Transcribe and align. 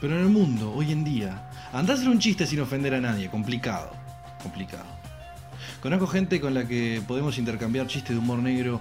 Pero 0.00 0.14
en 0.16 0.20
el 0.26 0.28
mundo, 0.30 0.72
hoy 0.74 0.92
en 0.92 1.02
día, 1.04 1.42
andar 1.72 1.96
a 1.96 1.98
hacer 1.98 2.08
un 2.08 2.18
chiste 2.18 2.46
sin 2.46 2.60
ofender 2.60 2.94
a 2.94 3.00
nadie, 3.00 3.28
complicado, 3.28 3.90
complicado. 4.42 4.84
Conozco 5.82 6.06
gente 6.06 6.40
con 6.40 6.54
la 6.54 6.66
que 6.66 7.02
podemos 7.06 7.38
intercambiar 7.38 7.86
chistes 7.86 8.10
de 8.10 8.18
humor 8.18 8.38
negro, 8.40 8.80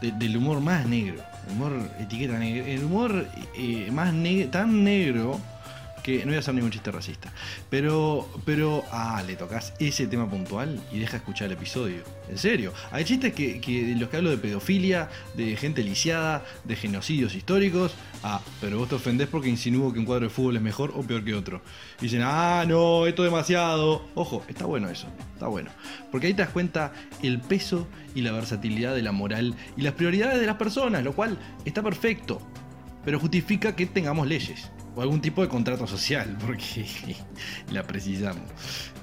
de- 0.00 0.12
del 0.12 0.36
humor 0.36 0.60
más 0.60 0.86
negro, 0.86 1.22
humor 1.50 1.72
etiqueta 1.98 2.44
el 2.44 2.84
humor 2.84 3.26
eh, 3.56 3.88
más 3.92 4.12
tan 4.50 4.84
negro 4.84 5.40
que 6.06 6.20
no 6.20 6.26
voy 6.26 6.36
a 6.36 6.38
hacer 6.38 6.54
ningún 6.54 6.70
chiste 6.70 6.92
racista. 6.92 7.32
Pero, 7.68 8.28
pero, 8.44 8.84
ah, 8.92 9.24
le 9.26 9.34
tocas 9.34 9.74
ese 9.80 10.06
tema 10.06 10.30
puntual 10.30 10.80
y 10.92 11.00
deja 11.00 11.16
escuchar 11.16 11.46
el 11.46 11.54
episodio. 11.54 12.04
En 12.30 12.38
serio, 12.38 12.72
hay 12.92 13.04
chistes 13.04 13.34
que, 13.34 13.60
que 13.60 13.96
los 13.98 14.08
que 14.08 14.18
hablo 14.18 14.30
de 14.30 14.38
pedofilia, 14.38 15.08
de 15.34 15.56
gente 15.56 15.82
lisiada, 15.82 16.44
de 16.62 16.76
genocidios 16.76 17.34
históricos. 17.34 17.92
Ah, 18.22 18.40
pero 18.60 18.78
vos 18.78 18.88
te 18.88 18.94
ofendés 18.94 19.26
porque 19.26 19.48
insinúo 19.48 19.92
que 19.92 19.98
un 19.98 20.04
cuadro 20.04 20.26
de 20.26 20.30
fútbol 20.30 20.54
es 20.54 20.62
mejor 20.62 20.92
o 20.94 21.02
peor 21.02 21.24
que 21.24 21.34
otro. 21.34 21.60
Y 21.98 22.04
dicen, 22.04 22.22
ah, 22.22 22.64
no, 22.68 23.08
esto 23.08 23.24
es 23.24 23.32
demasiado. 23.32 24.06
Ojo, 24.14 24.44
está 24.46 24.64
bueno 24.64 24.88
eso, 24.88 25.08
está 25.34 25.48
bueno. 25.48 25.70
Porque 26.12 26.28
ahí 26.28 26.34
te 26.34 26.42
das 26.42 26.52
cuenta 26.52 26.92
el 27.24 27.40
peso 27.40 27.88
y 28.14 28.20
la 28.20 28.30
versatilidad 28.30 28.94
de 28.94 29.02
la 29.02 29.10
moral 29.10 29.56
y 29.76 29.82
las 29.82 29.94
prioridades 29.94 30.38
de 30.38 30.46
las 30.46 30.56
personas, 30.56 31.02
lo 31.02 31.14
cual 31.14 31.36
está 31.64 31.82
perfecto 31.82 32.40
pero 33.04 33.20
justifica 33.20 33.76
que 33.76 33.86
tengamos 33.86 34.26
leyes 34.26 34.68
o 34.96 35.02
algún 35.02 35.20
tipo 35.20 35.42
de 35.42 35.48
contrato 35.48 35.86
social, 35.86 36.36
porque 36.44 36.86
la 37.70 37.84
precisamos. 37.84 38.50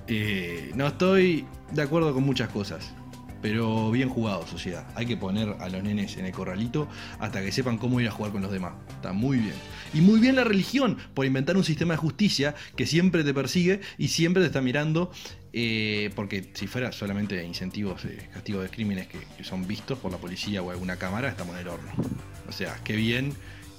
Eh, 0.07 0.71
no 0.75 0.87
estoy 0.87 1.45
de 1.71 1.81
acuerdo 1.81 2.13
con 2.13 2.23
muchas 2.23 2.49
cosas, 2.49 2.93
pero 3.41 3.91
bien 3.91 4.09
jugado, 4.09 4.45
sociedad. 4.47 4.85
Hay 4.95 5.05
que 5.05 5.17
poner 5.17 5.55
a 5.59 5.69
los 5.69 5.83
nenes 5.83 6.17
en 6.17 6.25
el 6.25 6.31
corralito 6.31 6.87
hasta 7.19 7.41
que 7.41 7.51
sepan 7.51 7.77
cómo 7.77 7.99
ir 8.01 8.07
a 8.07 8.11
jugar 8.11 8.31
con 8.31 8.41
los 8.41 8.51
demás. 8.51 8.73
Está 8.89 9.13
muy 9.13 9.37
bien. 9.37 9.55
Y 9.93 10.01
muy 10.01 10.19
bien 10.19 10.35
la 10.35 10.43
religión 10.43 10.97
por 11.13 11.25
inventar 11.25 11.55
un 11.57 11.63
sistema 11.63 11.93
de 11.93 11.97
justicia 11.97 12.55
que 12.75 12.85
siempre 12.85 13.23
te 13.23 13.33
persigue 13.33 13.81
y 13.97 14.07
siempre 14.09 14.41
te 14.41 14.47
está 14.47 14.61
mirando. 14.61 15.11
eh, 15.55 16.09
porque 16.15 16.49
si 16.55 16.65
fuera 16.67 16.91
solamente 16.91 17.43
incentivos, 17.45 18.03
eh, 18.05 18.27
castigos 18.33 18.63
de 18.63 18.69
crímenes 18.69 19.07
que, 19.07 19.19
que 19.37 19.43
son 19.43 19.67
vistos 19.67 19.99
por 19.99 20.11
la 20.11 20.17
policía 20.17 20.63
o 20.63 20.71
alguna 20.71 20.95
cámara, 20.97 21.29
estamos 21.29 21.53
en 21.55 21.61
el 21.61 21.67
horno. 21.67 21.91
O 22.47 22.51
sea, 22.51 22.79
qué 22.83 22.95
bien 22.95 23.33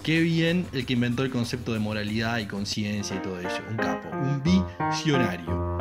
Qué 0.04 0.20
bien 0.20 0.66
el 0.74 0.84
que 0.84 0.92
inventó 0.92 1.22
el 1.22 1.30
concepto 1.30 1.72
de 1.72 1.78
moralidad 1.78 2.36
y 2.36 2.44
conciencia 2.44 3.16
y 3.16 3.20
todo 3.20 3.40
eso. 3.40 3.62
Un 3.70 3.76
capo, 3.78 4.10
un 4.10 4.42
visionario. 4.42 5.78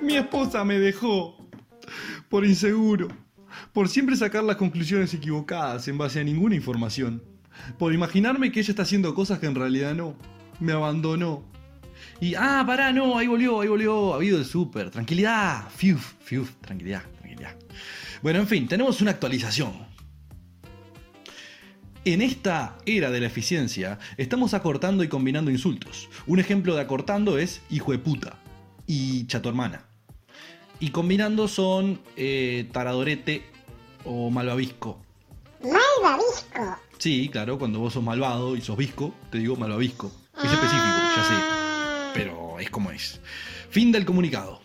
Mi 0.00 0.14
esposa 0.14 0.64
me 0.64 0.78
dejó 0.78 1.36
por 2.28 2.46
inseguro, 2.46 3.08
por 3.72 3.88
siempre 3.88 4.16
sacar 4.16 4.44
las 4.44 4.56
conclusiones 4.56 5.12
equivocadas 5.14 5.88
en 5.88 5.98
base 5.98 6.20
a 6.20 6.24
ninguna 6.24 6.54
información, 6.54 7.22
por 7.78 7.92
imaginarme 7.92 8.52
que 8.52 8.60
ella 8.60 8.70
está 8.70 8.82
haciendo 8.82 9.14
cosas 9.14 9.38
que 9.38 9.46
en 9.46 9.54
realidad 9.54 9.94
no, 9.94 10.16
me 10.60 10.72
abandonó. 10.72 11.44
Y, 12.20 12.34
ah, 12.34 12.64
pará, 12.66 12.92
no, 12.92 13.18
ahí 13.18 13.26
volvió, 13.26 13.60
ahí 13.60 13.68
volvió, 13.68 14.12
ha 14.12 14.16
habido 14.16 14.38
el 14.38 14.44
súper, 14.44 14.90
tranquilidad, 14.90 15.68
fiuf, 15.70 16.14
fiuf, 16.20 16.52
tranquilidad, 16.60 17.02
tranquilidad. 17.20 17.54
Bueno, 18.22 18.40
en 18.40 18.46
fin, 18.46 18.66
tenemos 18.66 19.00
una 19.00 19.12
actualización. 19.12 19.72
En 22.04 22.22
esta 22.22 22.78
era 22.86 23.10
de 23.10 23.20
la 23.20 23.26
eficiencia, 23.26 23.98
estamos 24.16 24.54
acortando 24.54 25.04
y 25.04 25.08
combinando 25.08 25.50
insultos. 25.50 26.08
Un 26.26 26.38
ejemplo 26.40 26.74
de 26.74 26.80
acortando 26.80 27.38
es 27.38 27.60
hijo 27.70 27.92
de 27.92 27.98
puta 27.98 28.38
y 28.86 29.26
chato 29.26 29.48
hermana. 29.48 29.84
Y 30.80 30.90
combinando 30.90 31.48
son 31.48 32.00
eh, 32.16 32.68
taradorete 32.72 33.44
o 34.04 34.30
malvavisco. 34.30 35.00
Malvavisco. 35.62 36.78
Sí, 36.98 37.28
claro, 37.30 37.58
cuando 37.58 37.78
vos 37.78 37.92
sos 37.92 38.02
malvado 38.02 38.56
y 38.56 38.60
sos 38.60 38.76
visco, 38.76 39.14
te 39.30 39.38
digo 39.38 39.56
malvavisco. 39.56 40.10
Es 40.36 40.52
específico, 40.52 40.98
ya 41.16 41.24
sé. 41.24 41.34
Pero 42.14 42.58
es 42.58 42.70
como 42.70 42.90
es. 42.90 43.20
Fin 43.70 43.92
del 43.92 44.04
comunicado. 44.04 44.60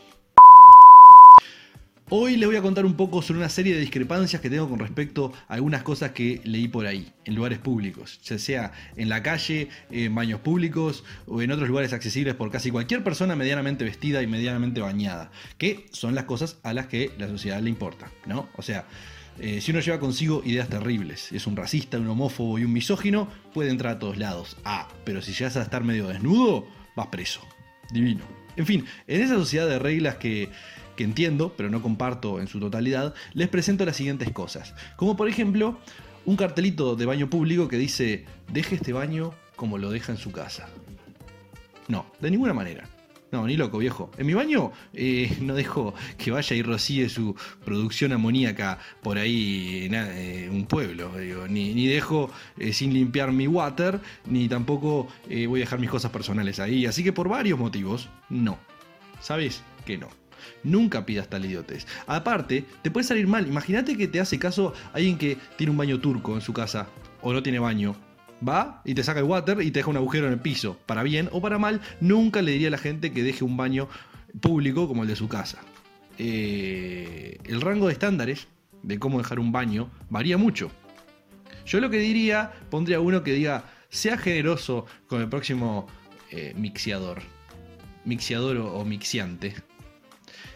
Hoy 2.16 2.38
les 2.38 2.48
voy 2.48 2.58
a 2.58 2.62
contar 2.62 2.86
un 2.86 2.94
poco 2.94 3.24
sobre 3.24 3.40
una 3.40 3.50
serie 3.50 3.74
de 3.74 3.80
discrepancias 3.80 4.40
que 4.40 4.50
tengo 4.50 4.70
con 4.70 4.78
respecto 4.78 5.34
a 5.48 5.56
algunas 5.56 5.82
cosas 5.82 6.12
que 6.12 6.42
leí 6.44 6.68
por 6.68 6.86
ahí, 6.86 7.12
en 7.26 7.34
lugares 7.34 7.58
públicos, 7.58 8.20
ya 8.24 8.38
sea 8.38 8.72
en 8.98 9.10
la 9.10 9.24
calle, 9.24 9.70
en 9.90 10.14
baños 10.14 10.40
públicos 10.42 11.04
o 11.26 11.42
en 11.42 11.52
otros 11.52 11.68
lugares 11.68 11.92
accesibles 11.92 12.36
por 12.36 12.52
casi 12.52 12.70
cualquier 12.70 13.04
persona 13.04 13.36
medianamente 13.36 13.84
vestida 13.84 14.22
y 14.22 14.28
medianamente 14.28 14.80
bañada, 14.80 15.32
que 15.58 15.88
son 15.92 16.14
las 16.14 16.26
cosas 16.26 16.58
a 16.62 16.74
las 16.74 16.86
que 16.86 17.12
la 17.18 17.28
sociedad 17.30 17.60
le 17.62 17.72
importa, 17.72 18.12
¿no? 18.28 18.48
O 18.58 18.62
sea, 18.62 18.86
eh, 19.40 19.62
si 19.62 19.72
uno 19.72 19.80
lleva 19.80 20.00
consigo 20.00 20.42
ideas 20.46 20.70
terribles, 20.70 21.32
es 21.32 21.48
un 21.48 21.56
racista, 21.56 21.98
un 21.98 22.08
homófobo 22.08 22.60
y 22.60 22.66
un 22.66 22.74
misógino, 22.74 23.28
puede 23.54 23.72
entrar 23.72 23.96
a 23.96 24.00
todos 24.00 24.18
lados. 24.18 24.58
Ah, 24.64 24.88
pero 25.04 25.22
si 25.22 25.34
llegas 25.34 25.58
a 25.58 25.64
estar 25.64 25.84
medio 25.84 26.08
desnudo, 26.08 26.68
vas 26.96 27.08
preso. 27.08 27.42
Divino. 27.92 28.24
En 28.56 28.66
fin, 28.66 28.86
en 29.08 29.22
esa 29.22 29.36
sociedad 29.36 29.68
de 29.68 29.80
reglas 29.80 30.16
que, 30.16 30.50
que 30.96 31.04
entiendo, 31.04 31.54
pero 31.58 31.70
no 31.70 31.82
comparto 31.82 32.40
en 32.40 32.48
su 32.48 32.60
totalidad, 32.60 33.14
les 33.34 33.50
presento 33.50 33.86
las 33.86 33.96
siguientes 33.96 34.32
cosas. 34.32 34.76
Como 34.96 35.18
por 35.18 35.28
ejemplo, 35.28 35.80
un 36.26 36.36
cartelito 36.36 36.96
de 36.96 37.06
baño 37.06 37.30
público 37.30 37.68
que 37.68 37.78
dice, 37.78 38.26
deje 38.52 38.76
este 38.76 38.94
baño 38.94 39.34
como 39.56 39.78
lo 39.78 39.90
deja 39.90 40.12
en 40.12 40.18
su 40.18 40.32
casa. 40.32 40.70
No, 41.88 42.06
de 42.20 42.32
ninguna 42.32 42.54
manera. 42.54 42.88
No, 43.34 43.48
ni 43.48 43.58
loco, 43.58 43.80
viejo. 43.80 44.12
En 44.20 44.28
mi 44.28 44.36
baño 44.36 44.72
eh, 44.94 45.38
no 45.42 45.56
dejo 45.56 45.96
que 46.20 46.30
vaya 46.30 46.56
y 46.56 46.62
rocíe 46.62 47.10
su 47.10 47.36
producción 47.66 48.12
amoníaca 48.12 48.78
por 49.02 49.18
ahí 49.18 49.86
en 49.86 49.96
eh, 49.96 50.50
un 50.52 50.68
pueblo. 50.68 51.12
Ni, 51.50 51.74
ni 51.74 51.88
dejo 51.88 52.30
eh, 52.60 52.74
sin 52.74 52.94
limpiar 52.94 53.32
mi 53.32 53.48
water, 53.48 54.00
ni 54.28 54.48
tampoco 54.48 55.08
voy 55.26 55.62
a 55.62 55.64
dejar 55.64 55.80
mis 55.80 55.90
cosas 55.90 56.12
personales 56.12 56.60
ahí. 56.60 56.86
Así 56.86 57.04
que 57.04 57.12
por 57.12 57.28
varios 57.28 57.58
motivos, 57.58 58.08
no. 58.30 58.60
¿Sabes 59.20 59.64
que 59.84 59.98
no? 59.98 60.10
Nunca 60.62 61.04
pidas 61.04 61.28
tal 61.28 61.44
idiotez. 61.44 61.88
Aparte, 62.06 62.66
te 62.84 62.92
puede 62.92 63.04
salir 63.04 63.26
mal. 63.26 63.48
Imagínate 63.48 63.98
que 63.98 64.08
te 64.08 64.20
hace 64.20 64.38
caso 64.38 64.76
alguien 64.94 65.18
que 65.18 65.40
tiene 65.58 65.72
un 65.72 65.78
baño 65.78 66.00
turco 66.00 66.36
en 66.36 66.42
su 66.42 66.54
casa 66.54 66.88
o 67.24 67.34
no 67.34 67.42
tiene 67.42 67.58
baño. 67.58 67.96
Va 68.48 68.82
y 68.86 68.94
te 68.94 69.04
saca 69.04 69.20
el 69.20 69.26
water 69.26 69.62
y 69.62 69.72
te 69.72 69.80
deja 69.80 69.90
un 69.90 69.98
agujero 69.98 70.28
en 70.28 70.34
el 70.34 70.40
piso. 70.40 70.78
Para 70.86 71.04
bien 71.04 71.30
o 71.32 71.42
para 71.42 71.58
mal, 71.58 71.82
nunca 72.02 72.42
le 72.42 72.52
diría 72.52 72.68
a 72.68 72.72
la 72.72 72.78
gente 72.78 73.12
que 73.12 73.24
deje 73.24 73.44
un 73.44 73.58
baño 73.58 73.88
público 74.42 74.88
como 74.88 75.04
el 75.04 75.08
de 75.08 75.16
su 75.16 75.28
casa. 75.28 75.60
Eh, 76.18 77.38
el 77.46 77.62
rango 77.62 77.88
de 77.88 77.94
estándares 77.94 78.48
de 78.82 79.00
cómo 79.00 79.18
dejar 79.18 79.40
un 79.40 79.52
baño 79.52 79.90
varía 80.10 80.38
mucho. 80.38 80.72
Yo 81.66 81.80
lo 81.80 81.90
que 81.90 81.98
diría, 81.98 82.52
pondría 82.70 83.00
uno 83.00 83.24
que 83.24 83.34
diga, 83.34 83.66
sea 83.90 84.18
generoso 84.18 84.86
con 85.08 85.22
el 85.22 85.30
próximo 85.30 85.88
eh, 86.30 86.54
mixiador. 86.58 87.22
Mixiador 88.06 88.58
o, 88.58 88.74
o 88.74 88.86
mixiante. 88.86 89.56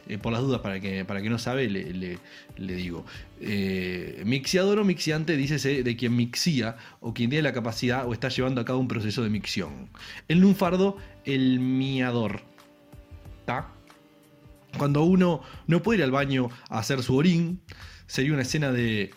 Eh, 0.10 0.18
por 0.18 0.32
las 0.32 0.42
dudas, 0.42 0.62
para 0.62 0.80
que, 0.80 1.04
para 1.06 1.22
que 1.22 1.30
no 1.30 1.38
sabe, 1.38 1.70
le, 1.70 1.94
le- 1.94 2.76
digo. 2.76 3.06
Eh, 3.42 4.22
mixiador 4.26 4.80
o 4.80 4.86
mixiante, 4.86 5.36
dícese 5.36 5.84
de 5.84 5.96
quien 5.98 6.16
mixía 6.16 6.78
o 7.00 7.14
quien 7.14 7.30
tiene 7.30 7.44
la 7.44 7.54
capacidad 7.54 8.08
o 8.08 8.14
está 8.14 8.30
llevando 8.30 8.62
a 8.62 8.66
cabo 8.66 8.80
un 8.80 8.88
proceso 8.88 9.24
de 9.24 9.30
micción. 9.30 9.90
El 10.28 10.40
lunfardo, 10.40 10.98
el 11.26 11.60
miador. 11.60 12.42
¿Ta? 13.46 13.70
Cuando 14.78 15.04
uno 15.04 15.42
no 15.68 15.82
puede 15.82 16.00
ir 16.00 16.04
al 16.04 16.12
baño 16.12 16.50
a 16.70 16.80
hacer 16.80 17.02
su 17.04 17.16
orín, 17.16 17.62
sería 18.06 18.34
una 18.34 18.44
escena 18.44 18.72
de 18.72 19.12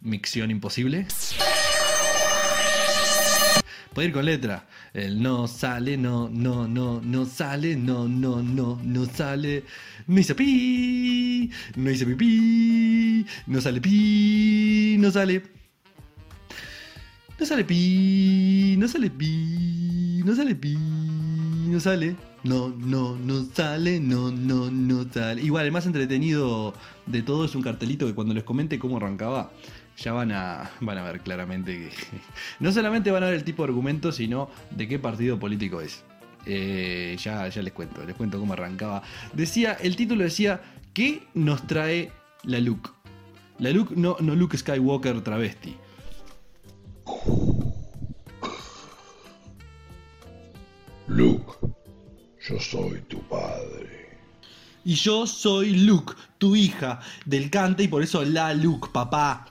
micción 0.00 0.50
imposible. 0.50 1.06
Puede 3.92 4.08
ir 4.08 4.14
con 4.14 4.24
letra. 4.24 4.68
El 4.94 5.20
no 5.20 5.48
sale, 5.48 5.96
no, 5.96 6.28
no, 6.28 6.68
no, 6.68 7.00
no 7.00 7.26
sale, 7.26 7.74
no, 7.76 8.06
no, 8.06 8.40
no, 8.42 8.80
no 8.84 9.04
sale. 9.06 9.64
No 10.06 10.20
hice 10.20 10.34
pi, 10.34 11.50
no 11.76 11.90
hice 11.90 12.06
pipí, 12.06 13.26
no 13.46 13.60
sale 13.60 13.80
pi, 13.80 14.96
no 14.98 15.10
sale. 15.10 15.42
No 17.38 17.46
sale 17.46 17.64
pi, 17.64 18.76
no 18.78 18.86
sale 18.86 19.10
pi, 19.10 20.22
no 20.24 20.36
sale 20.36 20.54
pi. 20.54 21.19
No, 22.42 22.68
no, 22.68 23.16
no 23.16 23.44
sale, 23.44 24.00
no, 24.00 24.30
no, 24.30 24.70
no 24.70 25.04
sale. 25.12 25.42
Igual, 25.42 25.66
el 25.66 25.72
más 25.72 25.86
entretenido 25.86 26.74
de 27.06 27.22
todo 27.22 27.44
es 27.44 27.54
un 27.54 27.62
cartelito 27.62 28.06
que 28.06 28.14
cuando 28.14 28.34
les 28.34 28.44
comente 28.44 28.78
cómo 28.78 28.96
arrancaba, 28.96 29.50
ya 29.96 30.12
van 30.12 30.32
a, 30.32 30.70
van 30.80 30.98
a 30.98 31.02
ver 31.02 31.20
claramente 31.20 31.72
que 31.72 31.90
no 32.60 32.72
solamente 32.72 33.10
van 33.10 33.22
a 33.22 33.26
ver 33.26 33.36
el 33.36 33.44
tipo 33.44 33.62
de 33.62 33.68
argumento, 33.68 34.10
sino 34.12 34.48
de 34.70 34.88
qué 34.88 34.98
partido 34.98 35.38
político 35.38 35.80
es. 35.80 36.02
Eh, 36.46 37.16
ya, 37.20 37.46
ya 37.48 37.62
les 37.62 37.72
cuento, 37.72 38.04
les 38.04 38.16
cuento 38.16 38.38
cómo 38.38 38.54
arrancaba. 38.54 39.02
Decía, 39.34 39.74
el 39.74 39.96
título 39.96 40.24
decía, 40.24 40.62
¿qué 40.94 41.22
nos 41.34 41.66
trae 41.66 42.10
la 42.44 42.58
LUC? 42.58 42.94
La 43.58 43.70
Luke, 43.70 43.94
no, 43.94 44.16
no 44.20 44.34
Luke 44.34 44.56
Skywalker 44.56 45.20
travesti. 45.20 45.76
Yo 52.50 52.58
soy 52.58 53.00
tu 53.02 53.22
padre. 53.28 54.18
Y 54.84 54.94
yo 54.94 55.26
soy 55.26 55.70
Luke, 55.70 56.14
tu 56.38 56.56
hija, 56.56 57.00
del 57.24 57.48
cante 57.48 57.84
y 57.84 57.88
por 57.88 58.02
eso 58.02 58.24
la 58.24 58.52
Luke, 58.54 58.88
papá. 58.92 59.46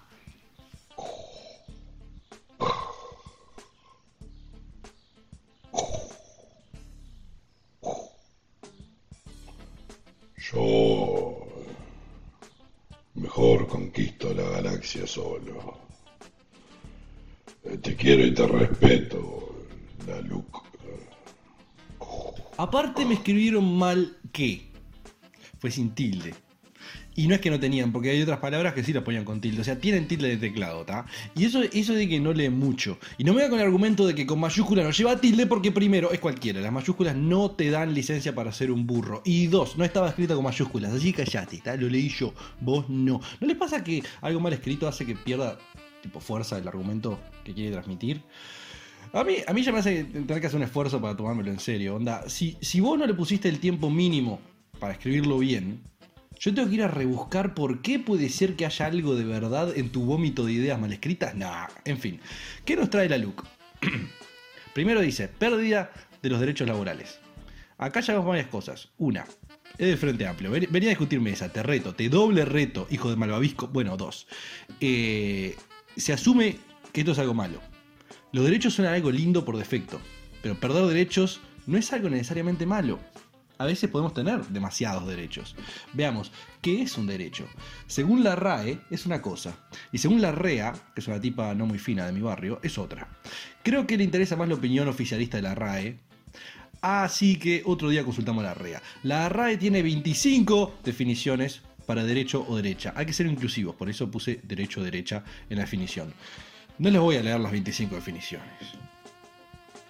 Yo 10.52 11.38
mejor 13.14 13.68
conquisto 13.68 14.34
la 14.34 14.44
galaxia 14.50 15.08
solo. 15.08 15.78
Te 17.82 17.96
quiero 17.96 18.26
y 18.26 18.34
te 18.34 18.48
respeto, 18.48 19.56
la 20.08 20.20
Luke. 20.22 20.59
Aparte 22.60 23.06
me 23.06 23.14
escribieron 23.14 23.78
mal 23.78 24.18
que. 24.34 24.68
Fue 25.60 25.72
sin 25.72 25.92
tilde. 25.92 26.36
Y 27.16 27.28
no 27.28 27.36
es 27.36 27.40
que 27.40 27.50
no 27.50 27.58
tenían, 27.58 27.94
porque 27.94 28.10
hay 28.10 28.22
otras 28.22 28.40
palabras 28.40 28.74
que 28.74 28.84
sí 28.84 28.92
las 28.92 29.04
ponían 29.04 29.24
con 29.24 29.40
tilde. 29.40 29.62
O 29.62 29.64
sea, 29.64 29.80
tienen 29.80 30.10
tilde 30.10 30.28
de 30.28 30.36
teclado, 30.36 30.82
¿está? 30.82 31.06
Y 31.38 31.46
eso, 31.46 31.62
eso 31.64 31.94
de 31.94 32.10
que 32.10 32.20
no 32.20 32.34
leen 32.34 32.60
mucho. 32.60 32.98
Y 33.18 33.24
no 33.24 33.34
me 33.34 33.44
voy 33.44 33.50
con 33.50 33.60
el 33.60 33.66
argumento 33.66 34.06
de 34.06 34.14
que 34.14 34.26
con 34.26 34.42
mayúscula 34.42 34.84
no 34.84 34.92
lleva 34.92 35.22
tilde 35.22 35.46
porque 35.48 35.72
primero 35.72 36.12
es 36.12 36.20
cualquiera. 36.20 36.60
Las 36.60 36.74
mayúsculas 36.74 37.16
no 37.16 37.52
te 37.52 37.70
dan 37.70 37.94
licencia 37.94 38.36
para 38.36 38.52
ser 38.52 38.72
un 38.72 38.86
burro. 38.86 39.22
Y 39.24 39.48
dos, 39.48 39.78
no 39.78 39.86
estaba 39.86 40.10
escrita 40.10 40.36
con 40.36 40.44
mayúsculas. 40.44 40.92
Así 40.92 41.14
callate, 41.14 41.56
¿está? 41.56 41.78
Lo 41.78 41.88
leí 41.88 42.10
yo. 42.10 42.34
Vos 42.60 42.90
no. 42.90 43.22
¿No 43.40 43.48
les 43.48 43.56
pasa 43.56 43.82
que 43.86 44.04
algo 44.20 44.42
mal 44.42 44.52
escrito 44.52 44.86
hace 44.86 45.06
que 45.06 45.16
pierda 45.16 45.58
tipo 46.02 46.20
fuerza 46.20 46.58
el 46.58 46.68
argumento 46.68 47.20
que 47.46 47.54
quiere 47.54 47.72
transmitir? 47.72 48.22
A 49.14 49.24
mí, 49.24 49.38
a 49.48 49.54
mí 49.54 49.64
ya 49.64 49.72
me 49.72 49.80
hace 49.80 50.04
tener 50.04 50.40
que 50.40 50.48
hacer 50.48 50.58
un 50.58 50.64
esfuerzo 50.64 51.02
para 51.02 51.16
tomármelo 51.18 51.50
en 51.50 51.60
serio. 51.60 51.96
Onda, 51.96 52.30
si, 52.30 52.58
si 52.62 52.80
vos 52.80 52.98
no 52.98 53.08
le 53.08 53.14
pusiste 53.14 53.50
el 53.50 53.60
tiempo 53.60 53.90
mínimo 53.90 54.40
para 54.80 54.94
escribirlo 54.94 55.40
bien, 55.40 55.82
yo 56.40 56.54
tengo 56.54 56.70
que 56.70 56.76
ir 56.76 56.84
a 56.84 56.88
rebuscar 56.88 57.54
por 57.56 57.82
qué 57.82 58.00
puede 58.00 58.30
ser 58.30 58.56
que 58.56 58.66
haya 58.66 58.86
algo 58.86 59.16
de 59.16 59.24
verdad 59.26 59.76
en 59.76 59.90
tu 59.90 60.04
vómito 60.06 60.46
de 60.46 60.54
ideas 60.54 60.80
mal 60.80 60.94
escritas. 60.94 61.36
Nah, 61.36 61.68
en 61.86 61.98
fin. 61.98 62.20
¿Qué 62.66 62.76
nos 62.76 62.90
trae 62.90 63.10
la 63.10 63.18
LUC? 63.18 63.44
Primero 64.74 65.02
dice, 65.02 65.28
pérdida 65.28 65.92
de 66.22 66.30
los 66.30 66.40
derechos 66.40 66.68
laborales. 66.68 67.20
Acá 67.78 68.02
ya 68.02 68.14
vemos 68.14 68.28
varias 68.30 68.48
cosas. 68.48 68.90
Una, 68.98 69.26
es 69.78 69.88
de 69.88 69.98
Frente 69.98 70.28
Amplio. 70.28 70.52
Ven- 70.52 70.68
Venía 70.70 70.90
a 70.90 70.92
discutirme 70.92 71.32
esa, 71.32 71.52
te 71.52 71.64
reto, 71.64 71.96
te 71.96 72.10
doble 72.10 72.46
reto, 72.46 72.88
hijo 72.92 73.10
de 73.10 73.16
malvavisco. 73.16 73.68
Bueno, 73.68 73.98
dos. 73.98 74.28
Eh, 74.80 75.56
se 75.98 76.14
asume 76.14 76.58
que 76.94 77.02
esto 77.02 77.14
es 77.14 77.20
algo 77.20 77.34
malo. 77.34 77.60
Los 78.32 78.46
derechos 78.46 78.76
son 78.76 78.86
algo 78.86 79.10
lindo 79.10 79.44
por 79.44 79.58
defecto, 79.58 80.00
pero 80.44 80.60
perder 80.60 80.86
derechos 80.86 81.42
no 81.66 81.80
es 81.80 81.92
algo 81.94 82.12
necesariamente 82.12 82.68
malo. 82.68 83.00
A 83.58 83.66
veces 83.66 83.90
podemos 83.90 84.14
tener 84.14 84.46
demasiados 84.50 85.08
derechos. 85.08 85.56
Veamos, 85.94 86.32
¿qué 86.62 86.84
es 86.84 86.96
un 87.00 87.08
derecho? 87.08 87.48
Según 87.88 88.24
la 88.24 88.36
RAE 88.36 88.82
es 88.92 89.08
una 89.08 89.22
cosa, 89.22 89.58
y 89.92 89.98
según 89.98 90.22
la 90.22 90.32
REA, 90.32 90.74
que 90.94 91.02
es 91.02 91.08
una 91.08 91.20
tipa 91.20 91.56
no 91.56 91.66
muy 91.66 91.80
fina 91.80 92.06
de 92.06 92.12
mi 92.12 92.22
barrio, 92.22 92.60
es 92.62 92.78
otra. 92.78 93.10
Creo 93.64 93.88
que 93.88 93.98
le 93.98 94.04
interesa 94.04 94.36
más 94.36 94.48
la 94.48 94.56
opinión 94.56 94.88
oficialista 94.88 95.38
de 95.38 95.44
la 95.44 95.56
RAE, 95.56 95.98
así 96.82 97.38
que 97.38 97.64
otro 97.66 97.90
día 97.90 98.06
consultamos 98.06 98.44
la 98.44 98.54
REA. 98.54 98.82
La 99.02 99.28
RAE 99.28 99.58
tiene 99.58 99.82
25 99.82 100.82
definiciones 100.84 101.64
para 101.88 102.04
derecho 102.04 102.46
o 102.48 102.56
derecha. 102.56 102.94
Hay 102.96 103.08
que 103.08 103.14
ser 103.14 103.26
inclusivos, 103.26 103.76
por 103.76 103.90
eso 103.90 104.12
puse 104.12 104.40
derecho 104.44 104.82
o 104.82 104.84
derecha 104.84 105.24
en 105.50 105.58
la 105.58 105.64
definición. 105.64 106.14
No 106.80 106.90
les 106.90 107.02
voy 107.02 107.18
a 107.18 107.22
leer 107.22 107.40
las 107.40 107.52
25 107.52 107.96
definiciones. 107.96 108.48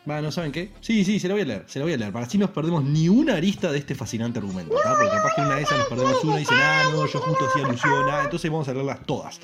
Bueno, 0.05 0.31
¿saben 0.31 0.51
qué? 0.51 0.71
Sí, 0.81 1.05
sí, 1.05 1.19
se 1.19 1.27
lo 1.27 1.35
voy 1.35 1.43
a 1.43 1.45
leer, 1.45 1.63
se 1.67 1.77
lo 1.77 1.85
voy 1.85 1.93
a 1.93 1.97
leer. 1.97 2.11
Para 2.11 2.25
así 2.25 2.39
nos 2.39 2.49
perdemos 2.49 2.83
ni 2.83 3.07
una 3.07 3.35
arista 3.35 3.71
de 3.71 3.77
este 3.77 3.93
fascinante 3.93 4.39
argumento, 4.39 4.73
¿tá? 4.83 4.95
Porque 4.97 5.15
capaz 5.15 5.35
que 5.35 5.41
una 5.41 5.55
de 5.55 5.61
esas 5.61 5.77
nos 5.77 5.87
perdemos 5.87 6.23
una 6.23 6.37
y 6.37 6.39
dicen, 6.39 6.57
ah, 6.59 6.89
no, 6.91 7.05
yo 7.05 7.19
justo 7.19 7.47
hacía 7.47 7.65
alusión, 7.65 8.09
ah, 8.09 8.21
entonces 8.23 8.49
vamos 8.49 8.67
a 8.67 8.73
leerlas 8.73 9.05
todas. 9.05 9.39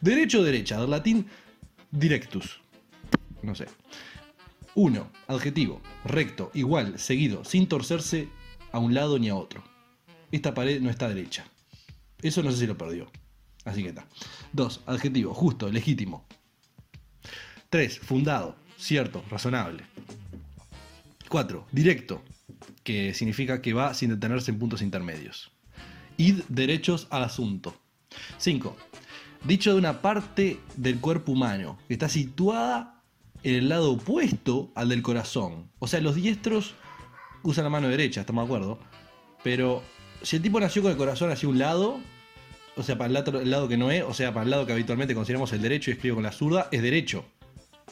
Derecho 0.00 0.42
derecha, 0.42 0.80
del 0.80 0.90
latín 0.90 1.26
directus. 1.90 2.58
No 3.42 3.54
sé. 3.54 3.66
1. 4.74 5.10
Adjetivo. 5.26 5.82
Recto, 6.06 6.50
igual, 6.54 6.98
seguido, 6.98 7.44
sin 7.44 7.66
torcerse 7.66 8.28
a 8.72 8.78
un 8.78 8.94
lado 8.94 9.18
ni 9.18 9.28
a 9.28 9.34
otro. 9.34 9.62
Esta 10.32 10.54
pared 10.54 10.80
no 10.80 10.88
está 10.88 11.06
derecha. 11.08 11.44
Eso 12.22 12.42
no 12.42 12.50
sé 12.50 12.58
si 12.58 12.66
lo 12.66 12.78
perdió. 12.78 13.10
Así 13.66 13.82
que 13.82 13.90
está. 13.90 14.06
2. 14.54 14.84
Adjetivo. 14.86 15.34
Justo, 15.34 15.70
legítimo. 15.70 16.24
3. 17.70 17.98
Fundado. 17.98 18.56
Cierto, 18.76 19.24
razonable. 19.30 19.84
4. 21.28 21.66
Directo. 21.72 22.22
Que 22.82 23.14
significa 23.14 23.60
que 23.60 23.74
va 23.74 23.94
sin 23.94 24.10
detenerse 24.10 24.50
en 24.50 24.58
puntos 24.58 24.82
intermedios. 24.82 25.50
Id 26.16 26.40
derechos 26.48 27.06
al 27.10 27.24
asunto. 27.24 27.78
5. 28.38 28.76
Dicho 29.44 29.72
de 29.72 29.78
una 29.78 30.00
parte 30.00 30.58
del 30.76 30.98
cuerpo 30.98 31.32
humano 31.32 31.78
que 31.86 31.94
está 31.94 32.08
situada 32.08 33.02
en 33.42 33.54
el 33.54 33.68
lado 33.68 33.92
opuesto 33.92 34.72
al 34.74 34.88
del 34.88 35.02
corazón. 35.02 35.70
O 35.78 35.86
sea, 35.86 36.00
los 36.00 36.14
diestros 36.16 36.74
usan 37.42 37.64
la 37.64 37.70
mano 37.70 37.88
derecha, 37.88 38.20
estamos 38.20 38.42
de 38.42 38.46
acuerdo. 38.46 38.78
Pero 39.44 39.82
si 40.22 40.36
el 40.36 40.42
tipo 40.42 40.58
nació 40.58 40.82
con 40.82 40.90
el 40.90 40.96
corazón 40.96 41.30
hacia 41.30 41.48
un 41.48 41.58
lado, 41.58 42.00
o 42.76 42.82
sea, 42.82 42.98
para 42.98 43.08
el 43.08 43.50
lado, 43.50 43.68
que 43.68 43.76
no 43.76 43.90
es, 43.90 44.02
o 44.02 44.14
sea, 44.14 44.32
para 44.32 44.44
el 44.44 44.50
lado 44.50 44.66
que 44.66 44.72
habitualmente 44.72 45.14
consideramos 45.14 45.52
el 45.52 45.62
derecho 45.62 45.90
y 45.90 45.94
escribo 45.94 46.16
con 46.16 46.24
la 46.24 46.32
zurda, 46.32 46.68
es 46.72 46.82
derecho. 46.82 47.24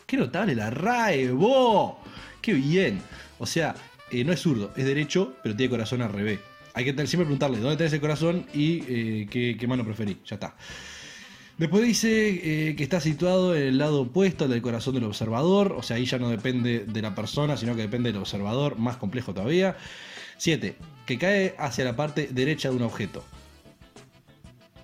¡Qué 0.06 0.16
notable 0.16 0.54
la 0.54 0.70
RAE, 0.70 1.32
vos! 1.32 1.96
¡Qué 2.40 2.54
bien! 2.54 3.00
O 3.38 3.46
sea, 3.46 3.75
eh, 4.10 4.22
no 4.25 4.32
es 4.32 4.40
zurdo, 4.40 4.72
es 4.76 4.84
derecho, 4.84 5.34
pero 5.42 5.56
tiene 5.56 5.70
corazón 5.70 6.00
al 6.00 6.12
revés. 6.12 6.38
Hay 6.75 6.84
que 6.84 6.92
siempre 7.06 7.25
preguntarle 7.25 7.58
dónde 7.58 7.76
tenés 7.76 7.92
el 7.92 8.00
corazón 8.00 8.46
y 8.54 8.82
eh, 8.86 9.26
qué, 9.30 9.56
qué 9.58 9.66
mano 9.66 9.84
preferís. 9.84 10.18
Ya 10.25 10.34
está. 10.34 10.54
Después 11.58 11.82
dice 11.82 12.68
eh, 12.68 12.76
que 12.76 12.82
está 12.82 13.00
situado 13.00 13.56
en 13.56 13.62
el 13.62 13.78
lado 13.78 14.02
opuesto 14.02 14.44
al 14.44 14.50
del 14.50 14.60
corazón 14.60 14.94
del 14.94 15.04
observador, 15.04 15.72
o 15.72 15.82
sea, 15.82 15.96
ahí 15.96 16.04
ya 16.04 16.18
no 16.18 16.28
depende 16.28 16.84
de 16.86 17.02
la 17.02 17.14
persona, 17.14 17.56
sino 17.56 17.75
que 17.75 17.82
depende 17.82 18.12
del 18.12 18.20
observador, 18.20 18.78
más 18.78 18.98
complejo 18.98 19.32
todavía. 19.32 19.76
7. 20.36 20.76
Que 21.06 21.18
cae 21.18 21.54
hacia 21.58 21.84
la 21.84 21.96
parte 21.96 22.28
derecha 22.30 22.68
de 22.68 22.76
un 22.76 22.82
objeto. 22.82 23.25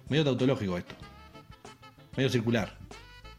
Medio 0.08 0.24
tautológico 0.24 0.78
esto. 0.78 0.94
Medio 2.16 2.30
circular. 2.30 2.81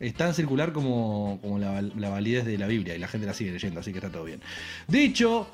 Es 0.04 0.14
tan 0.16 0.34
circular 0.34 0.74
como, 0.74 1.40
como 1.42 1.60
la, 1.60 1.82
la 1.82 2.10
validez 2.10 2.44
de 2.46 2.58
la 2.58 2.68
Biblia 2.68 2.94
y 2.94 3.00
la 3.00 3.08
gente 3.08 3.26
la 3.26 3.34
sigue 3.34 3.54
leyendo, 3.54 3.80
así 3.80 3.94
que 3.94 4.00
está 4.00 4.12
todo 4.12 4.26
bien. 4.26 4.42
Dicho, 4.86 5.48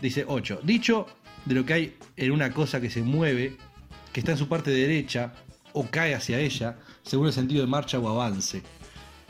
dice 0.00 0.24
8. 0.26 0.60
Dicho 0.62 1.06
de 1.44 1.54
lo 1.54 1.66
que 1.66 1.72
hay 1.74 1.96
en 2.16 2.32
una 2.32 2.50
cosa 2.50 2.80
que 2.80 2.88
se 2.88 3.02
mueve, 3.02 3.58
que 4.12 4.20
está 4.20 4.32
en 4.32 4.38
su 4.38 4.48
parte 4.48 4.70
derecha 4.70 5.34
o 5.74 5.84
cae 5.90 6.14
hacia 6.14 6.38
ella, 6.38 6.78
según 7.02 7.26
el 7.26 7.34
sentido 7.34 7.60
de 7.60 7.66
marcha 7.66 7.98
o 7.98 8.08
avance. 8.08 8.62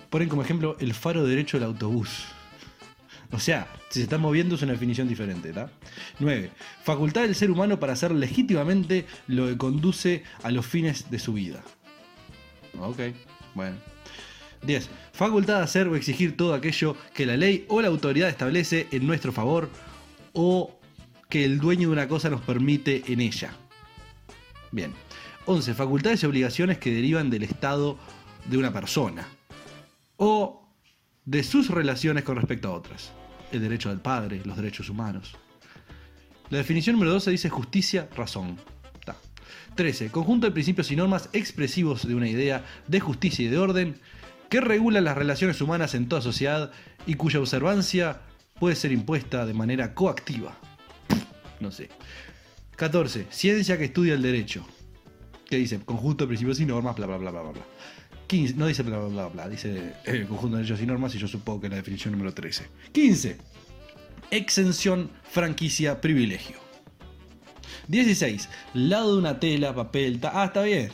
Ponen 0.09 0.29
como 0.29 0.43
ejemplo 0.43 0.77
el 0.79 0.95
faro 0.95 1.27
derecho 1.27 1.57
del 1.59 1.67
autobús. 1.67 2.27
O 3.33 3.41
sea, 3.41 3.69
si 3.91 3.99
se 3.99 4.05
está 4.05 4.19
moviendo 4.19 4.55
es 4.55 4.63
una 4.63 4.73
definición 4.73 5.09
diferente, 5.09 5.49
¿está? 5.49 5.71
9. 6.21 6.51
Facultad 6.85 7.23
del 7.23 7.35
ser 7.35 7.51
humano 7.51 7.81
para 7.81 7.93
hacer 7.93 8.13
legítimamente 8.13 9.05
lo 9.27 9.49
que 9.49 9.59
conduce 9.59 10.23
a 10.45 10.53
los 10.53 10.65
fines 10.65 11.11
de 11.11 11.19
su 11.19 11.33
vida. 11.33 11.63
Ok, 12.79 13.01
bueno. 13.55 13.77
10. 14.63 14.89
Facultad 15.13 15.59
de 15.59 15.65
hacer 15.65 15.89
o 15.89 15.97
exigir 15.97 16.37
todo 16.37 16.55
aquello 16.55 16.97
que 17.15 17.27
la 17.27 17.37
ley 17.37 17.65
o 17.69 17.81
la 17.81 17.89
autoridad 17.89 18.29
establece 18.29 18.89
en 18.91 19.07
nuestro 19.07 19.33
favor 19.33 19.71
o 20.33 20.79
que 21.29 21.45
el 21.45 21.59
dueño 21.59 21.89
de 21.89 21.93
una 21.93 22.09
cosa 22.09 22.31
nos 22.31 22.41
permite 22.41 23.05
en 23.07 23.21
ella. 23.21 23.53
Bien. 24.71 24.93
11. 25.47 25.75
Facultades 25.75 26.23
y 26.23 26.27
obligaciones 26.27 26.79
que 26.79 26.93
derivan 26.93 27.31
del 27.31 27.43
estado 27.43 27.99
de 28.47 28.59
una 28.59 28.73
persona 28.73 29.27
o 30.17 30.69
de 31.25 31.43
sus 31.43 31.71
relaciones 31.71 32.25
con 32.25 32.37
respecto 32.37 32.69
a 32.69 32.73
otras. 32.73 33.13
El 33.51 33.63
derecho 33.63 33.89
del 33.89 34.01
padre, 34.01 34.43
los 34.45 34.57
derechos 34.57 34.91
humanos. 34.91 35.35
La 36.51 36.59
definición 36.59 36.95
número 36.97 37.13
12 37.13 37.31
dice 37.31 37.49
justicia, 37.51 38.09
razón. 38.15 38.59
Ta. 39.05 39.17
13. 39.75 40.11
Conjunto 40.11 40.47
de 40.47 40.53
principios 40.53 40.91
y 40.91 40.97
normas 40.97 41.29
expresivos 41.33 42.07
de 42.07 42.15
una 42.15 42.29
idea 42.29 42.65
de 42.87 43.01
justicia 43.01 43.45
y 43.45 43.49
de 43.49 43.59
orden 43.59 44.01
que 44.49 44.61
regulan 44.61 45.05
las 45.05 45.17
relaciones 45.17 45.61
humanas 45.61 45.95
en 45.95 46.09
toda 46.09 46.23
sociedad 46.23 46.71
y 47.07 47.15
cuya 47.15 47.41
observancia 47.41 48.21
puede 48.59 48.77
ser 48.77 48.93
impuesta 48.93 49.47
de 49.47 49.55
manera 49.55 49.95
coactiva. 49.95 50.57
No 51.61 51.71
sé. 51.71 51.89
14. 52.77 53.27
Ciencia 53.31 53.77
que 53.79 53.85
estudia 53.87 54.15
el 54.15 54.23
derecho. 54.23 54.67
Que 55.49 55.57
dice 55.57 55.79
conjunto 55.81 56.25
de 56.25 56.29
principios 56.29 56.61
y 56.61 56.67
normas, 56.67 56.97
bla 56.97 57.07
bla 57.07 57.17
bla 57.19 57.31
bla 57.31 57.43
bla. 57.43 57.53
bla. 57.53 57.63
15, 58.27 58.55
no 58.57 58.67
dice 58.67 58.83
bla 58.83 58.99
bla 58.99 59.09
bla 59.09 59.29
bla, 59.29 59.49
dice 59.49 59.95
eh, 60.05 60.27
conjunto 60.29 60.57
de 60.59 60.63
derechos 60.63 60.83
y 60.83 60.87
normas 60.87 61.15
y 61.15 61.19
yo 61.19 61.27
supongo 61.27 61.61
que 61.63 61.67
es 61.69 61.71
la 61.71 61.77
definición 61.77 62.13
número 62.13 62.35
13. 62.35 62.67
15. 62.93 63.39
Exención, 64.31 65.11
franquicia, 65.31 66.01
privilegio. 66.03 66.57
16. 67.89 68.49
Lado 68.75 69.15
de 69.15 69.19
una 69.19 69.41
tela, 69.41 69.75
papel, 69.75 70.21
ta- 70.21 70.33
ah, 70.35 70.45
está 70.47 70.63
bien. 70.63 70.91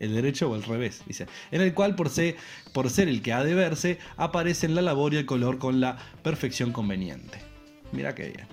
El 0.00 0.14
derecho 0.14 0.50
o 0.50 0.56
el 0.56 0.62
revés, 0.62 1.02
dice, 1.06 1.26
en 1.50 1.60
el 1.60 1.74
cual 1.74 1.94
por 1.94 2.08
ser, 2.08 2.36
por 2.72 2.90
ser 2.90 3.08
el 3.08 3.22
que 3.22 3.32
ha 3.32 3.44
de 3.44 3.54
verse, 3.54 3.98
aparecen 4.16 4.74
la 4.74 4.82
labor 4.82 5.14
y 5.14 5.18
el 5.18 5.26
color 5.26 5.58
con 5.58 5.80
la 5.80 5.96
perfección 6.22 6.72
conveniente. 6.72 7.38
Mira 7.92 8.14
qué 8.14 8.30
bien. 8.30 8.46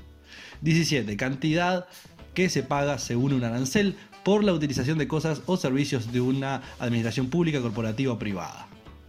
17. 0.61 1.17
Cantidad 1.17 1.87
que 2.33 2.49
se 2.49 2.63
paga 2.63 2.97
según 2.99 3.33
un 3.33 3.43
arancel 3.43 3.95
por 4.23 4.43
la 4.43 4.53
utilización 4.53 4.97
de 4.97 5.07
cosas 5.07 5.41
o 5.47 5.57
servicios 5.57 6.11
de 6.11 6.21
una 6.21 6.61
administración 6.79 7.29
pública, 7.29 7.59
corporativa 7.61 8.13
o 8.13 8.19
privada, 8.19 8.67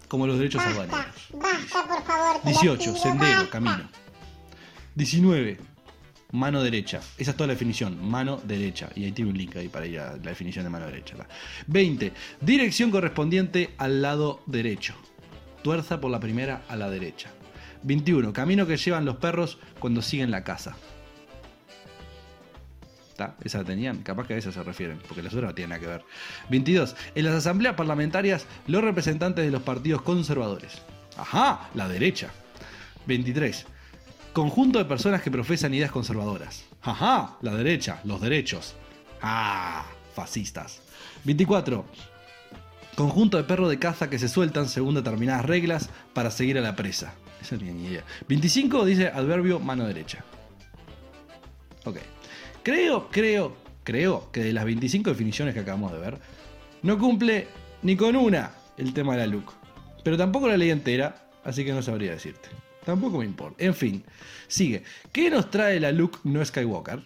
como 0.08 0.26
los 0.26 0.38
derechos 0.38 0.62
Basta, 0.64 1.12
basta, 1.34 1.86
por 1.86 2.02
favor. 2.02 2.40
te 2.42 2.50
lo 2.52 2.58
18. 2.60 2.78
pido, 2.78 2.96
Sendero, 2.96 3.32
basta. 3.32 3.50
camino. 3.50 3.88
19. 4.94 5.58
Mano 6.32 6.62
derecha. 6.62 7.00
Esa 7.18 7.32
es 7.32 7.36
toda 7.36 7.48
la 7.48 7.52
definición. 7.52 8.02
Mano 8.02 8.40
derecha. 8.42 8.88
Y 8.94 9.04
ahí 9.04 9.12
tiene 9.12 9.30
un 9.30 9.36
link 9.36 9.54
ahí 9.56 9.68
para 9.68 9.86
ir 9.86 10.00
a 10.00 10.12
la 10.12 10.30
definición 10.30 10.64
de 10.64 10.70
mano 10.70 10.86
derecha. 10.86 11.14
20. 11.66 12.12
Dirección 12.40 12.90
correspondiente 12.90 13.74
al 13.76 14.00
lado 14.00 14.42
derecho. 14.46 14.94
Tuerza 15.62 16.00
por 16.00 16.10
la 16.10 16.20
primera 16.20 16.62
a 16.68 16.76
la 16.76 16.88
derecha. 16.88 17.30
21. 17.82 18.32
Camino 18.32 18.66
que 18.66 18.78
llevan 18.78 19.04
los 19.04 19.16
perros 19.16 19.58
cuando 19.78 20.00
siguen 20.00 20.30
la 20.30 20.42
casa. 20.42 20.74
¿Está? 23.10 23.36
Esa 23.44 23.58
la 23.58 23.64
tenían. 23.64 23.98
Capaz 23.98 24.26
que 24.26 24.32
a 24.32 24.38
esa 24.38 24.52
se 24.52 24.62
refieren. 24.62 25.00
Porque 25.06 25.22
las 25.22 25.34
otras 25.34 25.50
no 25.50 25.54
tienen 25.54 25.68
nada 25.70 25.80
que 25.80 25.86
ver. 25.86 26.04
22. 26.48 26.96
En 27.14 27.24
las 27.26 27.34
asambleas 27.34 27.74
parlamentarias, 27.74 28.46
los 28.66 28.82
representantes 28.82 29.44
de 29.44 29.50
los 29.50 29.62
partidos 29.62 30.00
conservadores. 30.00 30.80
Ajá, 31.18 31.68
la 31.74 31.88
derecha. 31.88 32.30
23. 33.06 33.66
Conjunto 34.32 34.78
de 34.78 34.86
personas 34.86 35.20
que 35.20 35.30
profesan 35.30 35.74
ideas 35.74 35.90
conservadoras. 35.90 36.64
Ajá, 36.80 37.36
la 37.42 37.54
derecha, 37.54 38.00
los 38.04 38.20
derechos. 38.20 38.74
Ah, 39.20 39.84
fascistas. 40.14 40.80
24. 41.24 41.84
Conjunto 42.94 43.36
de 43.36 43.44
perros 43.44 43.68
de 43.68 43.78
caza 43.78 44.08
que 44.08 44.18
se 44.18 44.28
sueltan 44.28 44.68
según 44.68 44.94
determinadas 44.94 45.44
reglas 45.44 45.90
para 46.14 46.30
seguir 46.30 46.56
a 46.56 46.62
la 46.62 46.76
presa. 46.76 47.14
No 47.50 47.58
tenía 47.58 47.74
ni 47.74 47.86
idea. 47.88 48.04
25 48.28 48.84
dice 48.86 49.08
adverbio 49.08 49.60
mano 49.60 49.86
derecha. 49.86 50.24
Ok. 51.84 51.98
Creo, 52.62 53.08
creo, 53.10 53.56
creo 53.84 54.30
que 54.32 54.44
de 54.44 54.52
las 54.54 54.64
25 54.64 55.10
definiciones 55.10 55.52
que 55.52 55.60
acabamos 55.60 55.92
de 55.92 55.98
ver, 55.98 56.18
no 56.82 56.98
cumple 56.98 57.48
ni 57.82 57.96
con 57.96 58.16
una 58.16 58.52
el 58.78 58.94
tema 58.94 59.12
de 59.12 59.18
la 59.18 59.26
look. 59.26 59.52
Pero 60.02 60.16
tampoco 60.16 60.48
la 60.48 60.56
ley 60.56 60.70
entera, 60.70 61.28
así 61.44 61.64
que 61.64 61.72
no 61.72 61.82
sabría 61.82 62.12
decirte. 62.12 62.48
Tampoco 62.84 63.18
me 63.18 63.24
importa. 63.24 63.62
En 63.62 63.74
fin, 63.74 64.04
sigue. 64.48 64.82
¿Qué 65.12 65.30
nos 65.30 65.50
trae 65.50 65.78
la 65.78 65.92
look 65.92 66.20
no 66.24 66.44
Skywalker? 66.44 67.02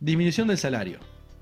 Disminución 0.00 0.48
del 0.48 0.58
salario. 0.58 1.00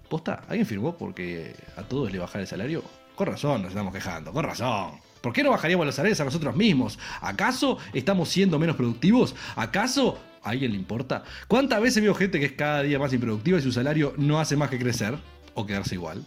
¿Posta? 0.09 0.45
¿Alguien 0.49 0.66
firmó 0.66 0.97
porque 0.97 1.54
a 1.76 1.83
todos 1.83 2.11
le 2.11 2.18
bajara 2.18 2.42
el 2.42 2.47
salario? 2.47 2.83
Con 3.14 3.26
razón 3.26 3.62
nos 3.62 3.71
estamos 3.71 3.92
quejando, 3.92 4.33
con 4.33 4.45
razón. 4.45 4.92
¿Por 5.21 5.33
qué 5.33 5.42
no 5.42 5.50
bajaríamos 5.50 5.85
los 5.87 5.95
salarios 5.95 6.21
a 6.21 6.25
nosotros 6.25 6.54
mismos? 6.54 6.99
¿Acaso 7.21 7.78
estamos 7.92 8.28
siendo 8.28 8.59
menos 8.59 8.76
productivos? 8.76 9.35
¿Acaso 9.56 10.18
a 10.42 10.50
alguien 10.50 10.71
le 10.71 10.78
importa? 10.78 11.25
¿Cuántas 11.49 11.80
veces 11.80 12.02
veo 12.02 12.14
gente 12.14 12.38
que 12.38 12.47
es 12.47 12.52
cada 12.52 12.83
día 12.83 12.99
más 12.99 13.12
improductiva 13.12 13.59
y 13.59 13.62
su 13.62 13.73
salario 13.73 14.14
no 14.16 14.38
hace 14.38 14.56
más 14.56 14.71
que 14.71 14.78
crecer 14.78 15.18
o 15.54 15.66
quedarse 15.66 15.97
igual? 15.97 16.25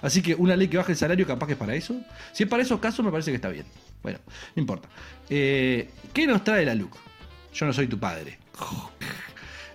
Así 0.00 0.20
que 0.22 0.34
una 0.34 0.56
ley 0.56 0.68
que 0.68 0.78
baje 0.78 0.92
el 0.92 0.98
salario 0.98 1.26
capaz 1.26 1.46
que 1.46 1.52
es 1.52 1.58
para 1.58 1.74
eso. 1.74 1.94
Si 2.32 2.42
es 2.42 2.48
para 2.48 2.62
esos 2.62 2.80
casos 2.80 3.04
me 3.04 3.12
parece 3.12 3.30
que 3.30 3.36
está 3.36 3.48
bien. 3.48 3.66
Bueno, 4.02 4.18
no 4.54 4.60
importa. 4.60 4.88
Eh, 5.28 5.88
¿Qué 6.12 6.26
nos 6.26 6.44
trae 6.44 6.64
la 6.64 6.74
LUC? 6.74 6.96
Yo 7.54 7.66
no 7.66 7.72
soy 7.72 7.86
tu 7.86 7.98
padre. 7.98 8.38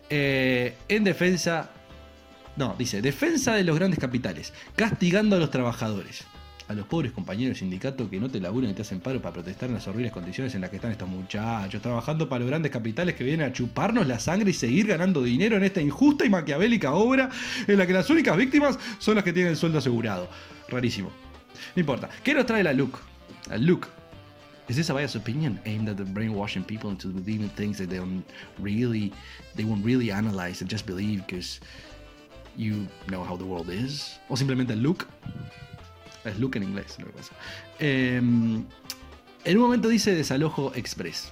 Eh, 0.09 0.73
en 0.87 1.03
defensa... 1.03 1.69
No, 2.55 2.75
dice, 2.79 3.01
defensa 3.01 3.55
de 3.55 3.65
los 3.65 3.75
grandes 3.75 3.99
capitales, 3.99 4.53
castigando 4.77 5.35
a 5.35 5.39
los 5.39 5.51
trabajadores. 5.51 6.23
A 6.69 6.73
los 6.73 6.87
pobres 6.87 7.11
compañeros 7.11 7.49
del 7.49 7.59
sindicato 7.59 8.09
que 8.09 8.17
no 8.17 8.29
te 8.29 8.39
laburan 8.39 8.71
y 8.71 8.73
te 8.73 8.83
hacen 8.83 9.01
paro 9.01 9.21
para 9.21 9.33
protestar 9.33 9.67
en 9.67 9.75
las 9.75 9.85
horribles 9.85 10.13
condiciones 10.13 10.55
en 10.55 10.61
las 10.61 10.69
que 10.69 10.77
están 10.77 10.91
estos 10.91 11.09
muchachos, 11.09 11.81
trabajando 11.81 12.29
para 12.29 12.39
los 12.39 12.47
grandes 12.47 12.71
capitales 12.71 13.15
que 13.15 13.25
vienen 13.25 13.49
a 13.49 13.51
chuparnos 13.51 14.07
la 14.07 14.17
sangre 14.17 14.51
y 14.51 14.53
seguir 14.53 14.87
ganando 14.87 15.21
dinero 15.21 15.57
en 15.57 15.65
esta 15.65 15.81
injusta 15.81 16.25
y 16.25 16.29
maquiavélica 16.29 16.93
obra 16.93 17.29
en 17.67 17.77
la 17.77 17.85
que 17.85 17.91
las 17.91 18.09
únicas 18.09 18.37
víctimas 18.37 18.79
son 18.99 19.15
las 19.15 19.25
que 19.25 19.33
tienen 19.33 19.51
el 19.51 19.57
sueldo 19.57 19.79
asegurado. 19.79 20.29
Rarísimo. 20.69 21.11
No 21.75 21.79
importa. 21.81 22.09
¿Qué 22.23 22.33
nos 22.33 22.45
trae 22.45 22.63
la 22.63 22.71
LUC? 22.71 22.97
La 23.49 23.57
LUC. 23.57 23.96
Is 24.67 24.75
this 24.75 24.89
a 24.89 24.93
biased 24.93 25.15
opinion 25.15 25.59
aimed 25.65 25.87
at 25.87 26.13
brainwashing 26.13 26.63
people 26.63 26.89
into 26.89 27.07
believing 27.07 27.49
things 27.49 27.77
that 27.77 27.89
they 27.89 27.97
don't 27.97 28.25
really, 28.59 29.13
they 29.55 29.63
won't 29.63 29.83
really 29.85 30.11
analyze 30.11 30.59
and 30.61 30.69
just 30.69 30.85
believe 30.85 31.25
because 31.25 31.61
you 32.57 32.85
know 33.07 33.23
how 33.23 33.37
the 33.37 33.45
world 33.45 33.69
is? 33.69 34.19
O 34.29 34.35
simplemente 34.35 34.75
look. 34.75 35.07
Es 36.25 36.37
look 36.37 36.57
en 36.57 36.63
inglés, 36.63 36.97
pasa. 37.15 37.33
Eh, 37.79 38.17
en 38.17 39.55
un 39.55 39.63
momento 39.63 39.87
dice 39.87 40.13
desalojo 40.13 40.73
express. 40.75 41.31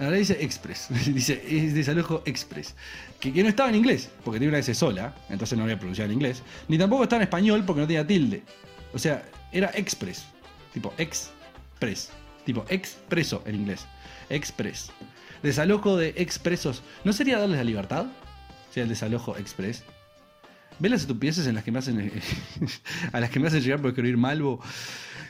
Ahora 0.00 0.16
dice 0.16 0.36
express. 0.42 0.88
dice 1.06 1.40
es 1.46 1.72
desalojo 1.72 2.22
express. 2.26 2.74
Que, 3.20 3.30
no 3.30 3.48
estaba 3.48 3.68
en 3.68 3.76
inglés, 3.76 4.10
porque 4.24 4.40
tiene 4.40 4.50
una 4.50 4.58
S 4.58 4.74
sola, 4.74 5.14
entonces 5.28 5.56
no 5.56 5.62
había 5.62 5.78
pronunciado 5.78 6.10
en 6.10 6.14
inglés. 6.14 6.42
Ni 6.66 6.78
tampoco 6.78 7.04
está 7.04 7.14
en 7.14 7.22
español 7.22 7.62
porque 7.64 7.82
no 7.82 7.86
tenía 7.86 8.04
tilde. 8.04 8.42
O 8.92 8.98
sea, 8.98 9.24
era 9.52 9.70
express. 9.74 10.26
Tipo 10.74 10.92
express. 10.98 12.10
Tipo 12.46 12.64
expreso 12.68 13.42
en 13.44 13.56
inglés. 13.56 13.86
Express. 14.30 14.90
Desalojo 15.42 15.96
de 15.96 16.14
expresos. 16.16 16.82
¿No 17.04 17.12
sería 17.12 17.38
darles 17.38 17.58
la 17.58 17.64
libertad? 17.64 18.06
O 18.06 18.72
sea, 18.72 18.84
el 18.84 18.88
desalojo 18.88 19.36
express. 19.36 19.82
¿Ven 20.78 20.92
las 20.92 21.00
estupideces 21.00 21.48
en 21.48 21.56
las 21.56 21.64
que 21.64 21.72
me 21.72 21.80
hacen. 21.80 22.12
a 23.12 23.20
las 23.20 23.30
que 23.30 23.40
me 23.40 23.48
hacen 23.48 23.62
llegar 23.62 23.80
por 23.80 23.90
escribir 23.90 24.16
Malvo? 24.16 24.60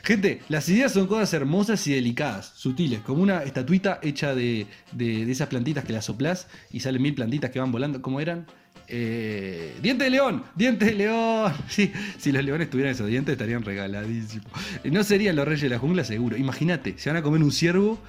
Gente, 0.03 0.41
las 0.47 0.69
ideas 0.69 0.93
son 0.93 1.07
cosas 1.07 1.33
hermosas 1.33 1.85
y 1.87 1.93
delicadas, 1.93 2.53
sutiles, 2.55 3.01
como 3.01 3.23
una 3.23 3.43
estatuita 3.43 3.99
hecha 4.03 4.35
de, 4.35 4.67
de, 4.91 5.25
de 5.25 5.31
esas 5.31 5.47
plantitas 5.47 5.83
que 5.83 5.93
las 5.93 6.05
soplás 6.05 6.47
y 6.71 6.81
salen 6.81 7.01
mil 7.01 7.15
plantitas 7.15 7.49
que 7.49 7.59
van 7.59 7.71
volando. 7.71 8.01
¿Cómo 8.01 8.19
eran? 8.19 8.45
Eh, 8.89 9.75
diente 9.81 10.05
de 10.05 10.09
león, 10.09 10.43
diente 10.55 10.85
de 10.85 10.93
león. 10.93 11.53
Sí, 11.69 11.91
si 12.17 12.31
los 12.31 12.43
leones 12.43 12.69
tuvieran 12.69 12.93
esos 12.93 13.07
dientes 13.07 13.33
estarían 13.33 13.63
regaladísimos. 13.63 14.47
No 14.85 15.03
serían 15.03 15.35
los 15.35 15.45
reyes 15.47 15.61
de 15.63 15.69
la 15.69 15.79
jungla, 15.79 16.03
seguro. 16.03 16.37
Imagínate, 16.37 16.95
se 16.97 17.09
van 17.09 17.17
a 17.17 17.21
comer 17.21 17.43
un 17.43 17.51
ciervo 17.51 17.99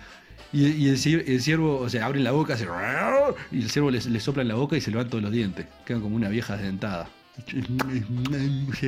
y, 0.53 0.65
el, 0.89 0.97
cier- 0.97 1.25
el 1.27 1.43
ciervo, 1.43 1.79
o 1.81 1.89
sea, 1.89 2.07
abren 2.07 2.25
la 2.25 2.31
boca 2.33 2.57
y 3.53 3.59
el 3.63 3.71
ciervo 3.71 3.91
les 4.07 4.23
sopla 4.23 4.43
en 4.43 4.49
la 4.49 4.55
boca 4.55 4.77
y 4.77 4.81
se 4.81 4.91
le 4.91 4.97
todos 5.09 5.23
los 5.23 5.33
dientes. 5.33 5.67
Quedan 5.85 6.01
como 6.01 6.17
una 6.17 6.29
vieja 6.29 6.57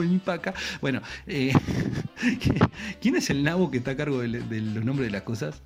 vení 0.00 0.18
pa' 0.18 0.34
acá. 0.34 0.54
Bueno, 0.80 1.00
eh, 1.26 1.52
¿quién 3.00 3.16
es 3.16 3.30
el 3.30 3.42
nabo 3.42 3.70
que 3.70 3.78
está 3.78 3.92
a 3.92 3.96
cargo 3.96 4.20
de 4.20 4.60
los 4.60 4.84
nombres 4.84 5.08
de 5.08 5.12
las 5.12 5.22
cosas? 5.22 5.62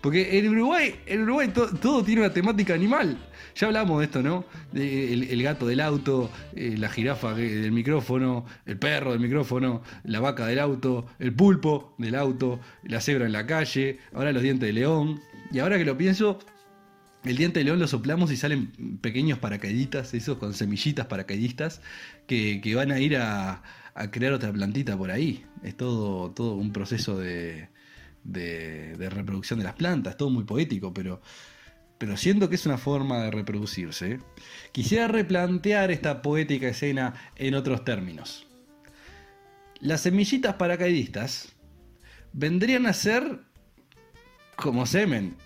Porque 0.00 0.38
en 0.38 0.48
Uruguay, 0.48 0.94
en 1.06 1.22
Uruguay 1.22 1.48
to- 1.48 1.68
todo 1.76 2.02
tiene 2.02 2.22
una 2.22 2.32
temática 2.32 2.72
animal. 2.74 3.18
Ya 3.54 3.66
hablamos 3.66 3.98
de 3.98 4.06
esto, 4.06 4.22
¿no? 4.22 4.44
El, 4.72 5.42
gato 5.42 5.66
del 5.66 5.80
auto, 5.80 6.30
eh, 6.54 6.76
la 6.78 6.88
jirafa 6.88 7.34
del 7.34 7.72
micrófono, 7.72 8.46
el 8.64 8.78
perro 8.78 9.10
del 9.12 9.20
micrófono, 9.20 9.82
la 10.04 10.20
vaca 10.20 10.46
del 10.46 10.58
auto, 10.60 11.06
el 11.18 11.34
pulpo 11.34 11.94
del 11.98 12.14
auto, 12.14 12.60
la 12.84 13.00
cebra 13.00 13.26
en 13.26 13.32
la 13.32 13.46
calle, 13.46 13.98
ahora 14.14 14.32
los 14.32 14.42
dientes 14.42 14.66
de 14.68 14.72
león. 14.72 15.20
Y 15.52 15.58
ahora 15.58 15.76
que 15.76 15.84
lo 15.84 15.98
pienso, 15.98 16.38
el 17.24 17.36
diente 17.36 17.58
de 17.58 17.64
león 17.64 17.78
lo 17.80 17.88
soplamos 17.88 18.30
y 18.32 18.36
salen 18.36 18.98
pequeños 19.02 19.38
paracaidistas, 19.38 20.14
esos 20.14 20.38
con 20.38 20.54
semillitas 20.54 21.06
paracaidistas, 21.06 21.82
que, 22.26 22.60
que 22.62 22.74
van 22.74 22.92
a 22.92 23.00
ir 23.00 23.16
a, 23.18 23.62
a 23.94 24.10
crear 24.10 24.32
otra 24.32 24.52
plantita 24.52 24.96
por 24.96 25.10
ahí. 25.10 25.44
Es 25.62 25.76
todo, 25.76 26.30
todo 26.30 26.54
un 26.54 26.72
proceso 26.72 27.18
de, 27.18 27.68
de, 28.24 29.08
reproducción 29.10 29.58
de 29.58 29.64
las 29.64 29.74
plantas, 29.74 30.16
todo 30.16 30.30
muy 30.30 30.44
poético, 30.44 30.92
pero, 30.92 31.20
pero 31.98 32.16
siento 32.16 32.48
que 32.48 32.56
es 32.56 32.66
una 32.66 32.78
forma 32.78 33.20
de 33.24 33.30
reproducirse. 33.30 34.20
Quisiera 34.72 35.08
replantear 35.08 35.90
esta 35.90 36.22
poética 36.22 36.68
escena 36.68 37.14
en 37.36 37.54
otros 37.54 37.84
términos. 37.84 38.46
Las 39.80 40.02
semillitas 40.02 40.54
paracaidistas 40.54 41.52
vendrían 42.32 42.86
a 42.86 42.92
ser 42.92 43.40
como 44.56 44.84
semen, 44.84 45.36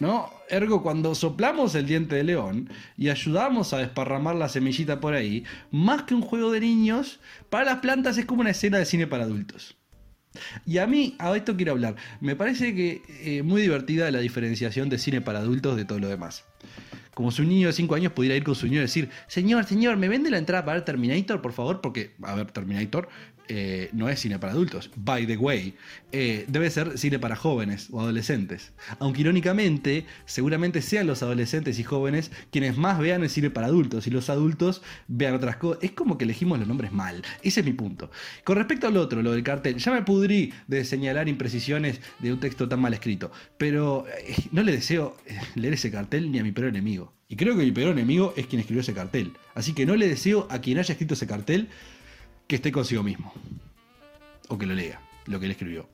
¿no? 0.00 0.30
Ergo, 0.48 0.82
cuando 0.82 1.14
soplamos 1.14 1.76
el 1.76 1.86
diente 1.86 2.16
de 2.16 2.24
león 2.24 2.68
y 2.96 3.10
ayudamos 3.10 3.72
a 3.72 3.78
desparramar 3.78 4.34
la 4.34 4.48
semillita 4.48 4.98
por 4.98 5.14
ahí, 5.14 5.44
más 5.70 6.02
que 6.02 6.14
un 6.14 6.22
juego 6.22 6.50
de 6.50 6.60
niños, 6.60 7.20
para 7.48 7.66
las 7.66 7.78
plantas 7.78 8.18
es 8.18 8.26
como 8.26 8.40
una 8.40 8.50
escena 8.50 8.78
de 8.78 8.86
cine 8.86 9.06
para 9.06 9.24
adultos. 9.24 9.79
Y 10.66 10.78
a 10.78 10.86
mí, 10.86 11.16
a 11.18 11.34
esto 11.36 11.56
quiero 11.56 11.72
hablar. 11.72 11.96
Me 12.20 12.36
parece 12.36 12.74
que 12.74 13.02
eh, 13.22 13.42
muy 13.42 13.62
divertida 13.62 14.10
la 14.10 14.20
diferenciación 14.20 14.88
de 14.88 14.98
cine 14.98 15.20
para 15.20 15.40
adultos 15.40 15.76
de 15.76 15.84
todo 15.84 15.98
lo 15.98 16.08
demás. 16.08 16.44
Como 17.14 17.32
si 17.32 17.42
un 17.42 17.48
niño 17.48 17.66
de 17.66 17.72
5 17.72 17.94
años 17.94 18.12
pudiera 18.12 18.36
ir 18.36 18.44
con 18.44 18.54
su 18.54 18.66
niño 18.66 18.78
y 18.78 18.82
decir, 18.82 19.10
señor, 19.26 19.64
señor, 19.64 19.96
¿me 19.96 20.08
vende 20.08 20.30
la 20.30 20.38
entrada 20.38 20.64
para 20.64 20.76
ver 20.76 20.84
Terminator, 20.84 21.42
por 21.42 21.52
favor? 21.52 21.80
Porque, 21.80 22.14
a 22.22 22.34
ver, 22.34 22.50
Terminator, 22.52 23.08
eh, 23.52 23.90
no 23.92 24.08
es 24.08 24.20
cine 24.20 24.38
para 24.38 24.52
adultos, 24.52 24.92
by 24.94 25.26
the 25.26 25.36
way, 25.36 25.74
eh, 26.12 26.44
debe 26.46 26.70
ser 26.70 26.96
cine 26.96 27.18
para 27.18 27.34
jóvenes 27.34 27.88
o 27.90 28.00
adolescentes. 28.00 28.70
Aunque 29.00 29.22
irónicamente, 29.22 30.06
seguramente 30.24 30.80
sean 30.82 31.08
los 31.08 31.24
adolescentes 31.24 31.80
y 31.80 31.82
jóvenes 31.82 32.30
quienes 32.52 32.76
más 32.76 33.00
vean 33.00 33.24
el 33.24 33.28
cine 33.28 33.50
para 33.50 33.66
adultos 33.66 34.06
y 34.06 34.10
los 34.10 34.30
adultos 34.30 34.82
vean 35.08 35.34
otras 35.34 35.56
cosas. 35.56 35.82
Es 35.82 35.90
como 35.90 36.16
que 36.16 36.26
elegimos 36.26 36.60
los 36.60 36.68
nombres 36.68 36.92
mal. 36.92 37.22
Ese 37.42 37.58
es 37.58 37.66
mi 37.66 37.72
punto. 37.72 38.12
Con 38.44 38.56
respecto 38.56 38.86
al 38.86 38.96
otro, 38.96 39.20
lo 39.20 39.32
del 39.32 39.42
cartel, 39.42 39.78
ya 39.78 39.90
me 39.90 40.02
pudrí 40.02 40.52
de 40.68 40.84
señalar 40.84 41.28
imprecisiones 41.28 42.00
de 42.20 42.32
un 42.32 42.38
texto 42.38 42.68
tan 42.68 42.80
mal 42.80 42.94
escrito, 42.94 43.32
pero 43.58 44.06
eh, 44.06 44.36
no 44.52 44.62
le 44.62 44.70
deseo 44.70 45.16
leer 45.56 45.74
ese 45.74 45.90
cartel 45.90 46.30
ni 46.30 46.38
a 46.38 46.44
mi 46.44 46.52
peor 46.52 46.68
enemigo. 46.68 47.12
Y 47.26 47.34
creo 47.34 47.56
que 47.56 47.64
mi 47.64 47.72
peor 47.72 47.90
enemigo 47.90 48.32
es 48.36 48.46
quien 48.46 48.60
escribió 48.60 48.82
ese 48.82 48.94
cartel. 48.94 49.32
Así 49.54 49.72
que 49.72 49.86
no 49.86 49.96
le 49.96 50.08
deseo 50.08 50.46
a 50.50 50.60
quien 50.60 50.78
haya 50.78 50.92
escrito 50.92 51.14
ese 51.14 51.26
cartel 51.26 51.68
que 52.50 52.56
esté 52.56 52.72
consigo 52.72 53.04
mismo. 53.04 53.32
O 54.48 54.58
que 54.58 54.66
lo 54.66 54.74
lea, 54.74 55.00
lo 55.26 55.38
que 55.38 55.46
él 55.46 55.52
escribió. 55.52 55.88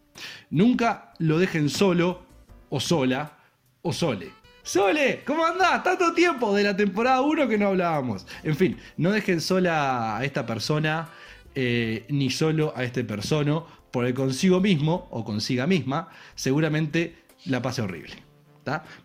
Nunca 0.49 1.13
lo 1.19 1.39
dejen 1.39 1.69
solo, 1.69 2.23
o 2.71 2.81
sola, 2.81 3.37
o 3.83 3.93
sole. 3.93 4.31
Sole, 4.63 5.23
¿cómo 5.27 5.45
andás? 5.45 5.85
Tanto 5.85 6.15
tiempo 6.15 6.55
de 6.55 6.63
la 6.65 6.75
temporada 6.75 7.21
1 7.21 7.47
que 7.47 7.59
no 7.59 7.67
hablábamos. 7.69 8.27
En 8.43 8.57
fin, 8.57 8.79
no 8.97 9.11
dejen 9.11 9.43
sola 9.43 10.17
a 10.17 10.25
esta 10.25 10.47
persona, 10.47 11.11
eh, 11.55 12.07
ni 12.09 12.31
solo 12.31 12.73
a 12.75 12.85
este 12.85 13.05
persono, 13.05 13.67
por 13.91 14.07
el 14.07 14.15
consigo 14.15 14.59
mismo 14.59 15.09
o 15.11 15.27
consiga 15.27 15.67
misma, 15.67 16.09
seguramente 16.37 17.17
la 17.45 17.61
pase 17.61 17.83
horrible. 17.83 18.26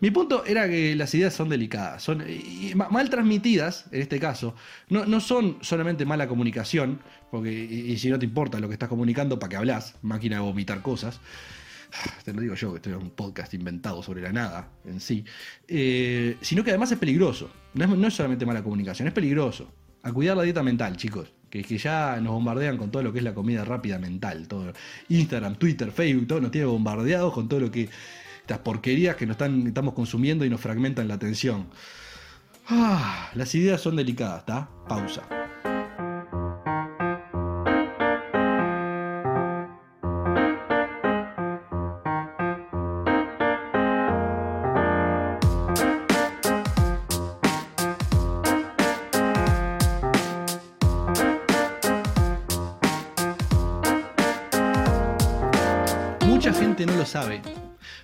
Mi 0.00 0.10
punto 0.10 0.44
era 0.44 0.68
que 0.68 0.94
las 0.96 1.14
ideas 1.14 1.34
son 1.34 1.48
delicadas, 1.48 2.02
son 2.02 2.24
mal 2.74 3.10
transmitidas, 3.10 3.86
en 3.92 4.02
este 4.02 4.18
caso, 4.18 4.54
no, 4.88 5.20
son 5.20 5.58
solamente 5.60 6.04
mala 6.04 6.28
comunicación, 6.28 7.00
porque 7.30 7.96
si 7.98 8.10
no 8.10 8.18
te 8.18 8.26
importa 8.26 8.60
lo 8.60 8.68
que 8.68 8.74
estás 8.74 8.88
comunicando, 8.88 9.38
¿para 9.38 9.50
qué 9.50 9.56
hablas? 9.56 9.96
Máquina 10.02 10.36
de 10.36 10.42
vomitar 10.42 10.82
cosas. 10.82 11.20
Te 12.24 12.32
lo 12.32 12.40
digo 12.40 12.54
yo, 12.54 12.70
que 12.70 12.76
estoy 12.76 12.92
en 12.92 13.00
un 13.00 13.10
podcast 13.10 13.52
inventado 13.54 14.02
sobre 14.02 14.22
la 14.22 14.32
nada 14.32 14.68
en 14.84 14.98
sí. 15.00 15.24
Eh, 15.68 16.36
sino 16.40 16.64
que 16.64 16.70
además 16.70 16.90
es 16.92 16.98
peligroso. 16.98 17.50
No 17.74 18.06
es, 18.06 18.14
solamente 18.14 18.46
mala 18.46 18.62
comunicación, 18.62 19.08
es 19.08 19.14
peligroso. 19.14 19.70
A 20.02 20.12
cuidar 20.12 20.36
la 20.36 20.42
dieta 20.42 20.62
mental, 20.62 20.96
chicos. 20.96 21.32
Que, 21.50 21.62
que, 21.62 21.76
ya 21.76 22.18
nos 22.22 22.32
bombardean 22.32 22.78
con 22.78 22.90
todo 22.90 23.02
lo 23.02 23.12
que 23.12 23.18
es 23.18 23.24
la 23.24 23.34
comida 23.34 23.62
rápida 23.64 23.98
mental. 23.98 24.48
Todo. 24.48 24.72
Instagram, 25.10 25.56
Twitter, 25.56 25.92
Facebook, 25.92 26.26
todo 26.26 26.40
nos 26.40 26.50
tiene 26.50 26.66
bombardeados 26.66 27.34
con 27.34 27.46
todo 27.46 27.60
lo 27.60 27.70
que 27.70 27.90
estas 28.52 28.64
porquerías 28.64 29.16
que 29.16 29.26
nos 29.26 29.34
están, 29.34 29.66
estamos 29.66 29.94
consumiendo 29.94 30.44
y 30.44 30.50
nos 30.50 30.60
fragmentan 30.60 31.08
la 31.08 31.14
atención. 31.14 31.68
Ah, 32.68 33.30
las 33.34 33.54
ideas 33.54 33.80
son 33.80 33.96
delicadas, 33.96 34.40
¿está? 34.40 34.68
Pausa. 34.86 35.22
Mucha 56.26 56.52
gente 56.52 56.84
no 56.84 56.96
lo 56.96 57.06
sabe, 57.06 57.40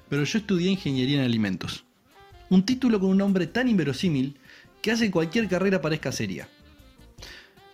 pero 0.08 0.24
yo 0.24 0.38
estudié 0.38 0.70
ingeniería 0.70 1.18
en 1.18 1.24
alimentos. 1.24 1.84
Un 2.50 2.64
título 2.64 2.98
con 2.98 3.10
un 3.10 3.18
nombre 3.18 3.46
tan 3.46 3.68
inverosímil 3.68 4.38
que 4.80 4.92
hace 4.92 5.10
cualquier 5.10 5.48
carrera 5.48 5.80
parezca 5.80 6.12
seria. 6.12 6.48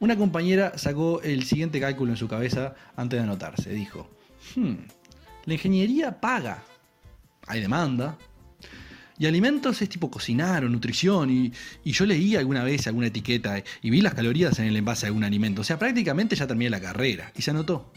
Una 0.00 0.16
compañera 0.16 0.76
sacó 0.76 1.22
el 1.22 1.44
siguiente 1.44 1.80
cálculo 1.80 2.12
en 2.12 2.16
su 2.16 2.28
cabeza 2.28 2.74
antes 2.96 3.18
de 3.18 3.24
anotarse. 3.24 3.70
Dijo, 3.70 4.10
hmm, 4.56 4.74
la 5.46 5.54
ingeniería 5.54 6.20
paga. 6.20 6.62
Hay 7.46 7.60
demanda. 7.60 8.18
Y 9.16 9.26
alimentos 9.26 9.80
es 9.80 9.88
tipo 9.88 10.10
cocinar 10.10 10.64
o 10.64 10.68
nutrición. 10.68 11.30
Y, 11.30 11.52
y, 11.84 11.92
yo 11.92 12.04
leí 12.04 12.34
alguna 12.34 12.64
vez 12.64 12.86
alguna 12.88 13.06
etiqueta 13.06 13.62
y 13.80 13.90
vi 13.90 14.00
las 14.00 14.14
calorías 14.14 14.58
en 14.58 14.66
el 14.66 14.76
envase 14.76 15.02
de 15.02 15.08
algún 15.08 15.24
alimento. 15.24 15.60
O 15.60 15.64
sea, 15.64 15.78
prácticamente 15.78 16.34
ya 16.34 16.46
terminé 16.46 16.70
la 16.70 16.80
carrera. 16.80 17.32
Y 17.36 17.42
se 17.42 17.52
anotó. 17.52 17.92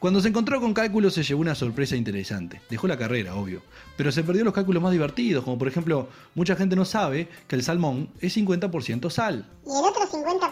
Cuando 0.00 0.22
se 0.22 0.28
encontró 0.28 0.62
con 0.62 0.72
cálculos 0.72 1.12
se 1.12 1.22
llevó 1.22 1.42
una 1.42 1.54
sorpresa 1.54 1.94
interesante. 1.94 2.62
Dejó 2.70 2.88
la 2.88 2.96
carrera, 2.96 3.34
obvio. 3.34 3.62
Pero 3.98 4.10
se 4.10 4.24
perdió 4.24 4.44
los 4.44 4.54
cálculos 4.54 4.82
más 4.82 4.92
divertidos, 4.92 5.44
como 5.44 5.58
por 5.58 5.68
ejemplo, 5.68 6.08
mucha 6.34 6.56
gente 6.56 6.74
no 6.74 6.86
sabe 6.86 7.28
que 7.46 7.54
el 7.54 7.62
salmón 7.62 8.08
es 8.18 8.34
50% 8.34 9.10
sal. 9.10 9.46
¿Y 9.66 9.68
el 9.68 9.84
otro 9.84 10.08
50%? 10.10 10.48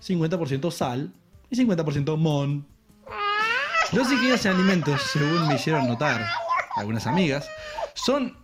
50% 0.00 0.70
sal 0.70 1.12
y 1.50 1.56
50% 1.56 2.16
mon. 2.16 2.64
Los 3.90 4.12
ingenieros 4.12 4.46
alimentos, 4.46 5.02
según 5.02 5.48
me 5.48 5.56
hicieron 5.56 5.88
notar 5.88 6.24
algunas 6.76 7.08
amigas, 7.08 7.48
son 7.94 8.36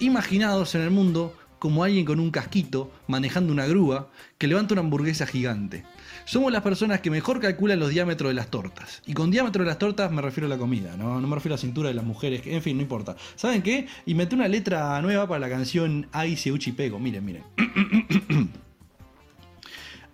imaginados 0.00 0.74
en 0.76 0.80
el 0.80 0.90
mundo 0.90 1.36
como 1.58 1.84
alguien 1.84 2.06
con 2.06 2.20
un 2.20 2.30
casquito 2.30 2.90
manejando 3.06 3.52
una 3.52 3.66
grúa 3.66 4.08
que 4.38 4.46
levanta 4.46 4.72
una 4.72 4.80
hamburguesa 4.80 5.26
gigante. 5.26 5.84
Somos 6.28 6.52
las 6.52 6.60
personas 6.60 7.00
que 7.00 7.10
mejor 7.10 7.40
calculan 7.40 7.80
los 7.80 7.88
diámetros 7.88 8.28
de 8.28 8.34
las 8.34 8.48
tortas. 8.48 9.00
Y 9.06 9.14
con 9.14 9.30
diámetro 9.30 9.64
de 9.64 9.68
las 9.70 9.78
tortas 9.78 10.12
me 10.12 10.20
refiero 10.20 10.44
a 10.44 10.50
la 10.50 10.58
comida, 10.58 10.94
no, 10.94 11.22
no 11.22 11.26
me 11.26 11.34
refiero 11.34 11.54
a 11.54 11.56
la 11.56 11.60
cintura 11.62 11.88
de 11.88 11.94
las 11.94 12.04
mujeres, 12.04 12.42
en 12.44 12.60
fin, 12.60 12.76
no 12.76 12.82
importa. 12.82 13.16
¿Saben 13.34 13.62
qué? 13.62 13.86
Y 14.04 14.12
metí 14.12 14.34
una 14.34 14.46
letra 14.46 15.00
nueva 15.00 15.26
para 15.26 15.40
la 15.40 15.48
canción 15.48 16.06
Ay, 16.12 16.36
Seuchi 16.36 16.72
Pego. 16.72 16.98
Miren, 16.98 17.24
miren. 17.24 17.44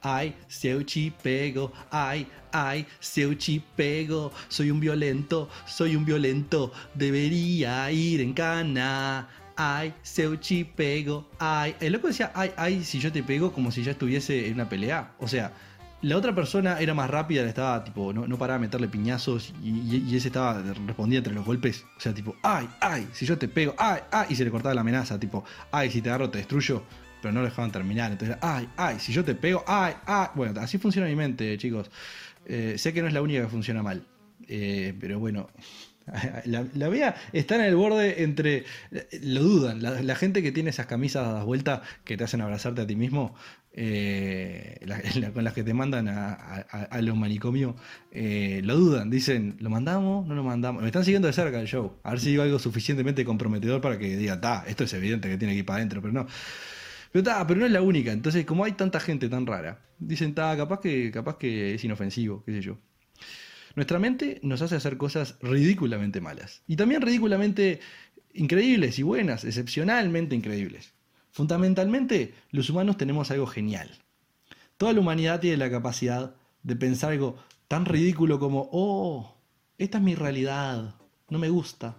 Ay, 0.02 0.36
Seuchi 0.46 1.10
Pego, 1.10 1.72
ay, 1.90 2.26
ay, 2.52 2.86
Seuchi 3.00 3.60
Pego, 3.74 4.30
soy 4.48 4.70
un 4.70 4.78
violento, 4.78 5.48
soy 5.66 5.96
un 5.96 6.04
violento, 6.04 6.70
debería 6.94 7.90
ir 7.90 8.20
en 8.20 8.34
cana. 8.34 9.28
Ay, 9.56 9.94
Seuchi 10.02 10.64
pego, 10.64 11.30
ay. 11.38 11.76
El 11.80 11.92
loco 11.92 12.08
decía, 12.08 12.32
ay, 12.34 12.50
ay, 12.56 12.84
si 12.84 12.98
yo 12.98 13.12
te 13.12 13.22
pego, 13.22 13.52
como 13.52 13.70
si 13.70 13.84
ya 13.84 13.92
estuviese 13.92 14.48
en 14.48 14.54
una 14.54 14.68
pelea. 14.68 15.12
O 15.18 15.28
sea, 15.28 15.52
la 16.04 16.18
otra 16.18 16.34
persona 16.34 16.78
era 16.80 16.92
más 16.92 17.08
rápida, 17.08 17.46
estaba 17.46 17.82
tipo, 17.82 18.12
no, 18.12 18.26
no 18.26 18.36
paraba 18.36 18.58
de 18.58 18.66
meterle 18.66 18.88
piñazos 18.88 19.54
y, 19.62 20.14
ese 20.14 20.28
estaba 20.28 20.62
respondía 20.86 21.18
entre 21.18 21.32
los 21.32 21.46
golpes. 21.46 21.86
O 21.96 22.00
sea, 22.00 22.12
tipo, 22.12 22.36
ay, 22.42 22.68
ay, 22.80 23.08
si 23.12 23.24
yo 23.24 23.38
te 23.38 23.48
pego, 23.48 23.74
ay, 23.78 24.02
ay, 24.10 24.26
y 24.28 24.36
se 24.36 24.44
le 24.44 24.50
cortaba 24.50 24.74
la 24.74 24.82
amenaza, 24.82 25.18
tipo, 25.18 25.44
ay, 25.72 25.90
si 25.90 26.02
te 26.02 26.10
agarro 26.10 26.28
te 26.28 26.38
destruyo, 26.38 26.82
pero 27.22 27.32
no 27.32 27.40
lo 27.40 27.46
dejaban 27.46 27.72
terminar. 27.72 28.12
Entonces, 28.12 28.36
ay, 28.42 28.68
ay, 28.76 29.00
si 29.00 29.12
yo 29.14 29.24
te 29.24 29.34
pego, 29.34 29.64
ay, 29.66 29.94
ay. 30.04 30.28
Bueno, 30.34 30.60
así 30.60 30.76
funciona 30.76 31.08
mi 31.08 31.16
mente, 31.16 31.56
chicos. 31.56 31.90
Eh, 32.44 32.74
sé 32.76 32.92
que 32.92 33.00
no 33.00 33.08
es 33.08 33.14
la 33.14 33.22
única 33.22 33.40
que 33.40 33.48
funciona 33.48 33.82
mal, 33.82 34.06
eh, 34.46 34.94
pero 35.00 35.18
bueno. 35.18 35.48
La, 36.44 36.66
la, 36.74 37.16
está 37.32 37.56
en 37.56 37.62
el 37.62 37.76
borde 37.76 38.22
entre. 38.22 38.64
Lo 39.22 39.42
dudan. 39.42 39.82
La, 39.82 40.14
gente 40.14 40.42
que 40.42 40.52
tiene 40.52 40.70
esas 40.70 40.86
camisas 40.86 41.24
dadas 41.24 41.44
vuelta 41.44 41.82
que 42.04 42.16
te 42.16 42.24
hacen 42.24 42.40
abrazarte 42.40 42.82
a 42.82 42.86
ti 42.86 42.94
mismo, 42.94 43.34
eh, 43.72 44.78
con 45.34 45.44
las 45.44 45.54
que 45.54 45.64
te 45.64 45.72
mandan 45.72 46.08
a, 46.08 47.00
los 47.00 47.16
manicomios, 47.16 47.74
eh, 48.12 48.60
lo 48.64 48.76
dudan. 48.76 49.10
Dicen, 49.10 49.56
¿lo 49.60 49.70
mandamos? 49.70 50.26
¿No 50.26 50.34
lo 50.34 50.44
mandamos? 50.44 50.82
Me 50.82 50.88
están 50.88 51.04
siguiendo 51.04 51.26
de 51.26 51.32
cerca 51.32 51.60
el 51.60 51.66
show. 51.66 51.96
A 52.02 52.10
ver 52.10 52.20
si 52.20 52.30
digo 52.30 52.42
algo 52.42 52.58
suficientemente 52.58 53.24
comprometedor 53.24 53.80
para 53.80 53.98
que 53.98 54.16
diga, 54.16 54.40
ta, 54.40 54.64
esto 54.66 54.84
es 54.84 54.92
evidente 54.92 55.28
que 55.28 55.38
tiene 55.38 55.54
que 55.54 55.60
ir 55.60 55.66
para 55.66 55.78
adentro, 55.78 56.02
pero 56.02 56.12
no. 56.12 56.26
Pero, 57.12 57.22
ta, 57.22 57.46
pero 57.46 57.60
no 57.60 57.66
es 57.66 57.72
la 57.72 57.80
única. 57.80 58.12
Entonces, 58.12 58.44
como 58.44 58.64
hay 58.64 58.72
tanta 58.72 59.00
gente 59.00 59.28
tan 59.28 59.46
rara, 59.46 59.80
dicen, 59.98 60.34
ta, 60.34 60.56
capaz 60.56 60.80
que, 60.80 61.10
capaz 61.10 61.38
que 61.38 61.74
es 61.74 61.84
inofensivo, 61.84 62.42
qué 62.44 62.52
sé 62.52 62.60
yo. 62.60 62.78
Nuestra 63.76 63.98
mente 63.98 64.40
nos 64.42 64.62
hace 64.62 64.76
hacer 64.76 64.96
cosas 64.96 65.36
ridículamente 65.42 66.20
malas. 66.20 66.62
Y 66.66 66.76
también 66.76 67.02
ridículamente 67.02 67.80
increíbles 68.32 68.98
y 68.98 69.02
buenas, 69.02 69.44
excepcionalmente 69.44 70.34
increíbles. 70.34 70.92
Fundamentalmente, 71.30 72.34
los 72.50 72.70
humanos 72.70 72.96
tenemos 72.96 73.30
algo 73.30 73.46
genial. 73.46 73.90
Toda 74.76 74.92
la 74.92 75.00
humanidad 75.00 75.40
tiene 75.40 75.56
la 75.56 75.70
capacidad 75.70 76.34
de 76.62 76.76
pensar 76.76 77.12
algo 77.12 77.36
tan 77.68 77.84
ridículo 77.84 78.38
como, 78.38 78.68
oh, 78.72 79.36
esta 79.78 79.98
es 79.98 80.04
mi 80.04 80.14
realidad, 80.14 80.94
no 81.28 81.38
me 81.38 81.48
gusta, 81.48 81.96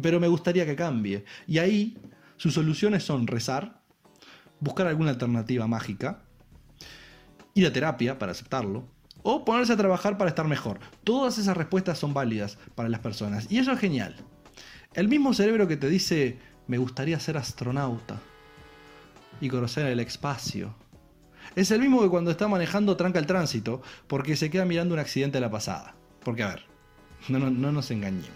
pero 0.00 0.20
me 0.20 0.28
gustaría 0.28 0.64
que 0.64 0.76
cambie. 0.76 1.24
Y 1.46 1.58
ahí 1.58 1.98
sus 2.36 2.54
soluciones 2.54 3.04
son 3.04 3.26
rezar, 3.26 3.82
buscar 4.60 4.86
alguna 4.86 5.10
alternativa 5.10 5.66
mágica, 5.66 6.22
ir 7.54 7.66
a 7.66 7.72
terapia 7.72 8.18
para 8.18 8.32
aceptarlo, 8.32 8.88
o 9.22 9.44
ponerse 9.44 9.72
a 9.72 9.76
trabajar 9.76 10.18
para 10.18 10.30
estar 10.30 10.46
mejor. 10.46 10.80
Todas 11.04 11.38
esas 11.38 11.56
respuestas 11.56 11.98
son 11.98 12.14
válidas 12.14 12.58
para 12.74 12.88
las 12.88 13.00
personas 13.00 13.46
y 13.50 13.58
eso 13.58 13.72
es 13.72 13.78
genial. 13.78 14.16
El 14.94 15.08
mismo 15.08 15.34
cerebro 15.34 15.68
que 15.68 15.76
te 15.76 15.88
dice, 15.88 16.38
me 16.66 16.78
gustaría 16.78 17.20
ser 17.20 17.36
astronauta 17.36 18.20
y 19.40 19.48
conocer 19.48 19.86
el 19.86 20.00
espacio. 20.00 20.74
Es 21.56 21.70
el 21.70 21.80
mismo 21.80 22.02
que 22.02 22.08
cuando 22.08 22.30
está 22.30 22.48
manejando 22.48 22.96
tranca 22.96 23.18
el 23.18 23.26
tránsito 23.26 23.82
porque 24.06 24.36
se 24.36 24.50
queda 24.50 24.64
mirando 24.64 24.94
un 24.94 25.00
accidente 25.00 25.38
a 25.38 25.40
la 25.40 25.50
pasada. 25.50 25.94
Porque 26.22 26.42
a 26.42 26.48
ver, 26.48 26.64
no 27.28 27.50
nos 27.50 27.90
engañemos. 27.90 28.28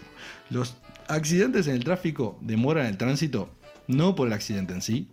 Los 0.49 0.77
accidentes 1.07 1.67
en 1.67 1.75
el 1.75 1.83
tráfico 1.83 2.37
demoran 2.41 2.87
el 2.87 2.97
tránsito 2.97 3.49
no 3.87 4.15
por 4.15 4.27
el 4.27 4.33
accidente 4.33 4.73
en 4.73 4.81
sí 4.81 5.11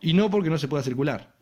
y 0.00 0.14
no 0.14 0.30
porque 0.30 0.50
no 0.50 0.58
se 0.58 0.68
pueda 0.68 0.82
circular, 0.82 1.34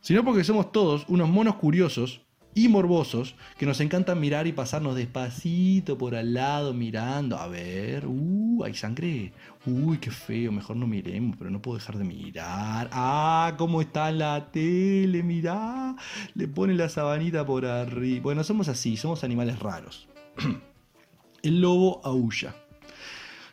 sino 0.00 0.24
porque 0.24 0.44
somos 0.44 0.72
todos 0.72 1.04
unos 1.08 1.28
monos 1.28 1.56
curiosos 1.56 2.25
y 2.56 2.68
morbosos 2.68 3.34
que 3.58 3.66
nos 3.66 3.80
encanta 3.80 4.14
mirar 4.14 4.46
y 4.46 4.52
pasarnos 4.52 4.96
despacito 4.96 5.98
por 5.98 6.14
al 6.14 6.32
lado 6.32 6.72
mirando. 6.72 7.36
A 7.36 7.48
ver, 7.48 8.06
uh, 8.06 8.64
hay 8.64 8.72
sangre. 8.72 9.30
Uy, 9.66 9.98
qué 9.98 10.10
feo, 10.10 10.50
mejor 10.52 10.76
no 10.76 10.86
miremos, 10.86 11.36
pero 11.36 11.50
no 11.50 11.60
puedo 11.60 11.76
dejar 11.76 11.98
de 11.98 12.04
mirar. 12.04 12.88
Ah, 12.92 13.52
cómo 13.58 13.82
está 13.82 14.10
la 14.10 14.50
tele, 14.50 15.22
mirá. 15.22 15.96
Le 16.32 16.48
pone 16.48 16.72
la 16.72 16.88
sabanita 16.88 17.44
por 17.44 17.66
arriba. 17.66 18.22
Bueno, 18.22 18.42
somos 18.42 18.68
así, 18.68 18.96
somos 18.96 19.22
animales 19.22 19.58
raros. 19.58 20.08
El 21.42 21.60
lobo 21.60 22.00
aúlla. 22.04 22.56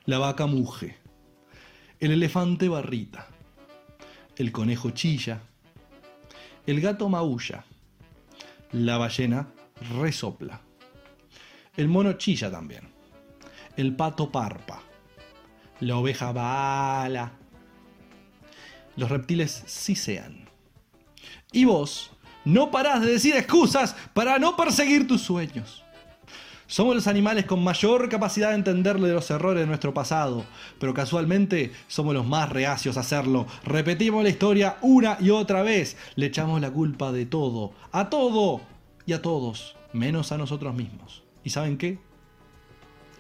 La 0.06 0.18
vaca 0.18 0.46
muge. 0.46 0.96
El 2.00 2.12
elefante 2.12 2.70
barrita. 2.70 3.28
El 4.38 4.54
conejo 4.54 4.92
chilla. 4.92 5.42
El 6.66 6.80
gato 6.80 7.10
maulla. 7.10 7.66
La 8.74 8.98
ballena 8.98 9.54
resopla. 10.00 10.60
El 11.78 11.88
mono 11.88 12.14
chilla 12.14 12.50
también. 12.50 12.92
El 13.78 13.96
pato 13.96 14.32
parpa. 14.32 14.82
La 15.82 15.98
oveja 15.98 16.32
bala. 16.32 17.34
Los 18.96 19.12
reptiles 19.12 19.64
sí 19.68 19.96
sean. 19.96 20.50
Y 21.52 21.66
vos 21.66 22.12
no 22.46 22.72
parás 22.72 23.02
de 23.02 23.12
decir 23.12 23.36
excusas 23.36 23.96
para 24.16 24.40
no 24.40 24.56
perseguir 24.56 25.08
tus 25.08 25.22
sueños. 25.22 25.84
Somos 26.74 26.96
los 26.96 27.06
animales 27.06 27.46
con 27.46 27.64
mayor 27.64 28.10
capacidad 28.10 28.50
de 28.50 28.56
entenderle 28.56 29.14
los 29.14 29.30
errores 29.30 29.62
de 29.62 29.68
nuestro 29.68 29.94
pasado, 29.94 30.44
pero 30.80 30.92
casualmente 30.92 31.72
somos 31.88 32.16
los 32.16 32.26
más 32.26 32.50
reacios 32.50 32.98
a 32.98 33.02
hacerlo. 33.02 33.46
Repetimos 33.64 34.24
la 34.24 34.30
historia 34.30 34.78
una 34.82 35.18
y 35.20 35.30
otra 35.30 35.62
vez. 35.62 35.98
Le 36.16 36.26
echamos 36.26 36.60
la 36.62 36.72
culpa 36.72 37.12
de 37.12 37.28
todo, 37.28 37.74
a 37.92 38.10
todo 38.10 38.62
y 39.06 39.14
a 39.14 39.22
todos, 39.22 39.76
menos 39.94 40.32
a 40.32 40.40
nosotros 40.40 40.74
mismos. 40.74 41.22
¿Y 41.44 41.52
saben 41.52 41.78
qué? 41.78 42.00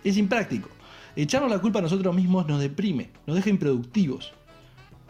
Es 0.04 0.18
impráctico. 0.18 0.70
Echarnos 1.16 1.52
la 1.52 1.60
culpa 1.60 1.78
a 1.78 1.84
nosotros 1.84 2.16
mismos 2.16 2.48
nos 2.48 2.60
deprime, 2.60 3.12
nos 3.28 3.36
deja 3.36 3.52
improductivos. 3.52 4.34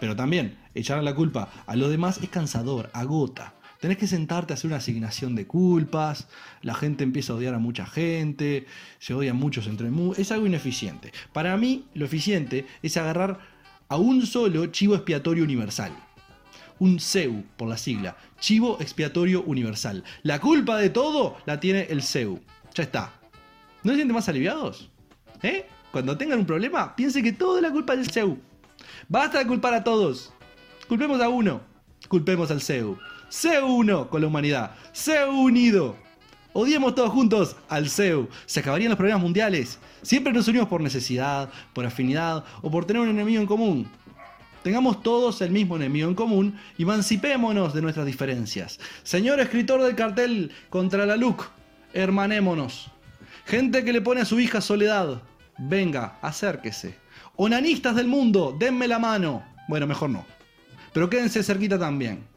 Pero 0.02 0.18
también, 0.18 0.60
echarle 0.76 1.06
la 1.06 1.16
culpa 1.16 1.48
a 1.66 1.78
los 1.78 1.90
demás 1.90 2.20
es 2.22 2.28
cansador, 2.28 2.90
agota. 2.92 3.54
Tenés 3.84 3.98
que 3.98 4.08
sentarte 4.08 4.54
a 4.54 4.56
hacer 4.56 4.70
una 4.70 4.78
asignación 4.78 5.36
de 5.36 5.46
culpas, 5.46 6.30
la 6.62 6.74
gente 6.74 7.04
empieza 7.04 7.34
a 7.34 7.36
odiar 7.36 7.54
a 7.54 7.60
mucha 7.60 7.86
gente, 7.86 8.66
se 8.98 9.14
odian 9.14 9.36
muchos 9.36 9.68
entre 9.68 9.90
es 10.16 10.32
algo 10.32 10.48
ineficiente. 10.48 11.12
Para 11.34 11.58
mí, 11.58 11.84
lo 11.94 12.06
eficiente 12.06 12.66
es 12.82 12.96
agarrar 12.96 13.40
a 13.90 13.98
un 13.98 14.26
solo 14.26 14.68
chivo 14.68 14.96
expiatorio 14.96 15.44
universal. 15.44 15.92
Un 16.80 17.02
CEU, 17.02 17.44
por 17.58 17.68
la 17.68 17.76
sigla, 17.76 18.16
Chivo 18.40 18.78
Expiatorio 18.80 19.44
Universal. 19.44 20.06
La 20.22 20.40
culpa 20.40 20.78
de 20.78 20.90
todo 20.90 21.36
la 21.46 21.60
tiene 21.60 21.82
el 21.90 22.04
CEU. 22.04 22.40
Ya 22.74 22.84
está. 22.84 23.12
¿No 23.84 23.92
se 23.92 23.98
sienten 23.98 24.16
más 24.16 24.30
aliviados? 24.30 24.92
¿Eh? 25.42 25.68
Cuando 25.92 26.18
tengan 26.18 26.40
un 26.40 26.46
problema, 26.46 26.96
piensen 26.96 27.22
que 27.22 27.34
todo 27.34 27.58
es 27.58 27.64
la 27.64 27.72
culpa 27.72 27.98
del 27.98 28.10
CEU. 28.10 28.40
Basta 29.10 29.40
de 29.40 29.48
culpar 29.48 29.74
a 29.74 29.84
todos. 29.84 30.32
Culpemos 30.88 31.20
a 31.20 31.28
uno. 31.28 31.60
Culpemos 32.08 32.50
al 32.50 32.62
CEU. 32.62 32.98
CEU 33.34 33.66
uno 33.66 34.10
con 34.12 34.22
la 34.22 34.28
humanidad. 34.28 34.76
CEU 34.94 35.32
unido. 35.32 35.96
Odiemos 36.54 36.94
todos 36.94 37.10
juntos 37.10 37.56
al 37.68 37.90
CEU. 37.90 38.30
Se 38.46 38.60
acabarían 38.60 38.92
los 38.92 38.98
problemas 38.98 39.24
mundiales. 39.24 39.80
Siempre 40.04 40.32
nos 40.32 40.48
unimos 40.48 40.68
por 40.68 40.82
necesidad, 40.82 41.50
por 41.74 41.84
afinidad 41.84 42.44
o 42.62 42.70
por 42.70 42.86
tener 42.86 43.02
un 43.02 43.10
enemigo 43.10 43.42
en 43.42 43.48
común. 43.48 43.88
Tengamos 44.62 45.02
todos 45.02 45.42
el 45.42 45.50
mismo 45.50 45.78
enemigo 45.78 46.08
en 46.08 46.14
común 46.14 46.60
emancipémonos 46.78 47.74
de 47.74 47.82
nuestras 47.82 48.06
diferencias. 48.06 48.80
Señor 49.02 49.40
escritor 49.40 49.82
del 49.82 49.96
cartel 49.96 50.52
contra 50.70 51.08
la 51.08 51.18
LUC, 51.18 51.50
hermanémonos. 51.92 52.92
Gente 53.46 53.84
que 53.84 53.94
le 53.94 54.02
pone 54.02 54.22
a 54.22 54.26
su 54.26 54.40
hija 54.40 54.62
soledad, 54.62 55.24
venga, 55.58 56.20
acérquese. 56.22 57.00
Onanistas 57.36 57.96
del 57.96 58.08
mundo, 58.08 58.56
denme 58.60 58.88
la 58.88 59.00
mano. 59.00 59.44
Bueno, 59.68 59.88
mejor 59.88 60.12
no. 60.12 60.24
Pero 60.94 61.10
quédense 61.10 61.42
cerquita 61.42 61.80
también. 61.80 62.32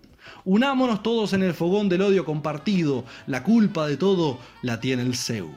Unámonos 0.47 1.03
todos 1.03 1.33
en 1.33 1.43
el 1.43 1.55
fogón 1.55 1.89
del 1.89 2.03
odio 2.03 2.25
compartido. 2.25 3.05
La 3.27 3.43
culpa 3.43 3.89
de 3.89 3.97
todo 3.97 4.39
la 4.63 4.79
tiene 4.79 5.03
el 5.03 5.17
CEU. 5.17 5.53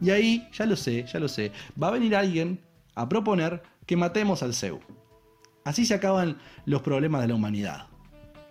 Y 0.00 0.10
ahí, 0.10 0.48
ya 0.52 0.66
lo 0.66 0.76
sé, 0.76 1.04
ya 1.12 1.18
lo 1.18 1.26
sé, 1.26 1.50
va 1.80 1.88
a 1.88 1.90
venir 1.90 2.14
alguien 2.14 2.60
a 2.94 3.08
proponer 3.08 3.60
que 3.86 3.96
matemos 3.96 4.44
al 4.44 4.54
CEU. 4.54 4.78
Así 5.64 5.84
se 5.84 5.94
acaban 5.94 6.38
los 6.64 6.80
problemas 6.80 7.22
de 7.22 7.28
la 7.28 7.34
humanidad. 7.34 7.88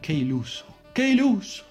Qué 0.02 0.13
iluso, 0.13 0.65
qué 0.94 1.12
iluso. 1.12 1.63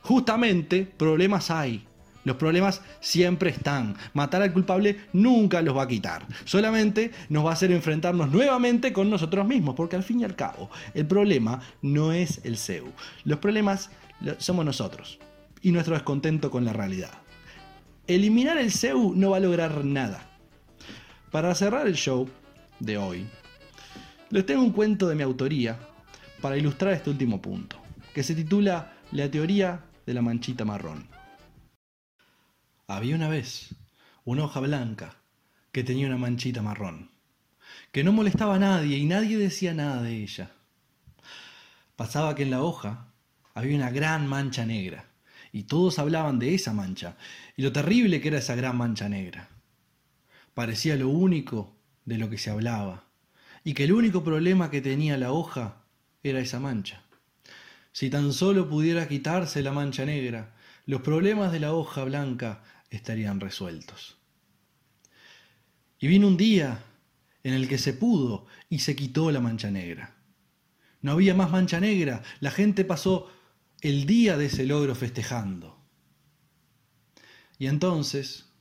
Justamente 0.00 0.86
problemas 0.86 1.50
hay. 1.50 1.86
Los 2.24 2.36
problemas 2.36 2.82
siempre 3.00 3.50
están. 3.50 3.96
Matar 4.14 4.42
al 4.42 4.52
culpable 4.52 5.00
nunca 5.12 5.62
los 5.62 5.76
va 5.76 5.82
a 5.82 5.88
quitar. 5.88 6.26
Solamente 6.44 7.10
nos 7.28 7.44
va 7.44 7.50
a 7.50 7.54
hacer 7.54 7.72
enfrentarnos 7.72 8.30
nuevamente 8.30 8.92
con 8.92 9.10
nosotros 9.10 9.46
mismos, 9.46 9.74
porque 9.74 9.96
al 9.96 10.02
fin 10.02 10.20
y 10.20 10.24
al 10.24 10.36
cabo, 10.36 10.70
el 10.94 11.06
problema 11.06 11.60
no 11.80 12.12
es 12.12 12.40
el 12.44 12.56
CEU. 12.56 12.92
Los 13.24 13.38
problemas 13.38 13.90
somos 14.38 14.64
nosotros 14.64 15.18
y 15.62 15.72
nuestro 15.72 15.94
descontento 15.94 16.50
con 16.50 16.64
la 16.64 16.72
realidad. 16.72 17.12
Eliminar 18.06 18.58
el 18.58 18.72
CEU 18.72 19.14
no 19.14 19.30
va 19.30 19.38
a 19.38 19.40
lograr 19.40 19.84
nada. 19.84 20.28
Para 21.30 21.54
cerrar 21.54 21.86
el 21.86 21.94
show 21.94 22.28
de 22.78 22.98
hoy, 22.98 23.26
les 24.30 24.44
tengo 24.46 24.62
un 24.62 24.72
cuento 24.72 25.08
de 25.08 25.14
mi 25.14 25.22
autoría 25.22 25.78
para 26.40 26.56
ilustrar 26.56 26.92
este 26.92 27.10
último 27.10 27.40
punto, 27.40 27.76
que 28.14 28.22
se 28.22 28.34
titula 28.34 28.92
La 29.12 29.30
teoría 29.30 29.80
de 30.04 30.14
la 30.14 30.22
manchita 30.22 30.64
marrón. 30.64 31.11
Había 32.94 33.16
una 33.16 33.30
vez 33.30 33.74
una 34.26 34.44
hoja 34.44 34.60
blanca 34.60 35.16
que 35.72 35.82
tenía 35.82 36.06
una 36.06 36.18
manchita 36.18 36.60
marrón, 36.60 37.10
que 37.90 38.04
no 38.04 38.12
molestaba 38.12 38.56
a 38.56 38.58
nadie 38.58 38.98
y 38.98 39.06
nadie 39.06 39.38
decía 39.38 39.72
nada 39.72 40.02
de 40.02 40.22
ella. 40.22 40.50
Pasaba 41.96 42.34
que 42.34 42.42
en 42.42 42.50
la 42.50 42.62
hoja 42.62 43.08
había 43.54 43.76
una 43.76 43.90
gran 43.90 44.26
mancha 44.26 44.66
negra, 44.66 45.06
y 45.52 45.62
todos 45.62 45.98
hablaban 45.98 46.38
de 46.38 46.54
esa 46.54 46.74
mancha, 46.74 47.16
y 47.56 47.62
lo 47.62 47.72
terrible 47.72 48.20
que 48.20 48.28
era 48.28 48.40
esa 48.40 48.56
gran 48.56 48.76
mancha 48.76 49.08
negra. 49.08 49.48
Parecía 50.52 50.94
lo 50.96 51.08
único 51.08 51.74
de 52.04 52.18
lo 52.18 52.28
que 52.28 52.36
se 52.36 52.50
hablaba, 52.50 53.04
y 53.64 53.72
que 53.72 53.84
el 53.84 53.92
único 53.94 54.22
problema 54.22 54.70
que 54.70 54.82
tenía 54.82 55.16
la 55.16 55.32
hoja 55.32 55.86
era 56.22 56.40
esa 56.40 56.60
mancha. 56.60 57.02
Si 57.92 58.10
tan 58.10 58.34
solo 58.34 58.68
pudiera 58.68 59.08
quitarse 59.08 59.62
la 59.62 59.72
mancha 59.72 60.04
negra, 60.04 60.52
los 60.84 61.00
problemas 61.00 61.52
de 61.52 61.60
la 61.60 61.72
hoja 61.72 62.04
blanca 62.04 62.62
estarían 62.96 63.40
resueltos. 63.40 64.18
Y 65.98 66.08
vino 66.08 66.26
un 66.26 66.36
día 66.36 66.84
en 67.42 67.54
el 67.54 67.68
que 67.68 67.78
se 67.78 67.92
pudo 67.92 68.46
y 68.68 68.80
se 68.80 68.96
quitó 68.96 69.30
la 69.30 69.40
mancha 69.40 69.70
negra. 69.70 70.16
No 71.00 71.12
había 71.12 71.34
más 71.34 71.50
mancha 71.50 71.80
negra, 71.80 72.22
la 72.40 72.50
gente 72.50 72.84
pasó 72.84 73.30
el 73.80 74.06
día 74.06 74.36
de 74.36 74.46
ese 74.46 74.66
logro 74.66 74.94
festejando. 74.94 75.80
Y 77.58 77.66
entonces, 77.66 78.52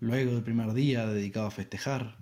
luego 0.00 0.32
del 0.32 0.42
primer 0.42 0.72
día 0.72 1.06
dedicado 1.06 1.46
a 1.46 1.50
festejar, 1.50 2.16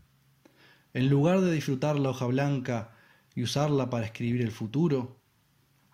en 0.92 1.08
lugar 1.08 1.40
de 1.40 1.52
disfrutar 1.52 1.98
la 1.98 2.10
hoja 2.10 2.26
blanca 2.26 2.96
y 3.34 3.42
usarla 3.42 3.90
para 3.90 4.06
escribir 4.06 4.42
el 4.42 4.52
futuro, 4.52 5.20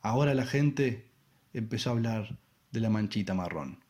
ahora 0.03 0.35
la 0.35 0.47
gente 0.47 1.11
empezó 1.53 1.91
a 1.91 1.93
hablar 1.95 2.39
de 2.71 2.81
la 2.81 2.91
manchita 2.91 3.35
marrón. 3.35 3.83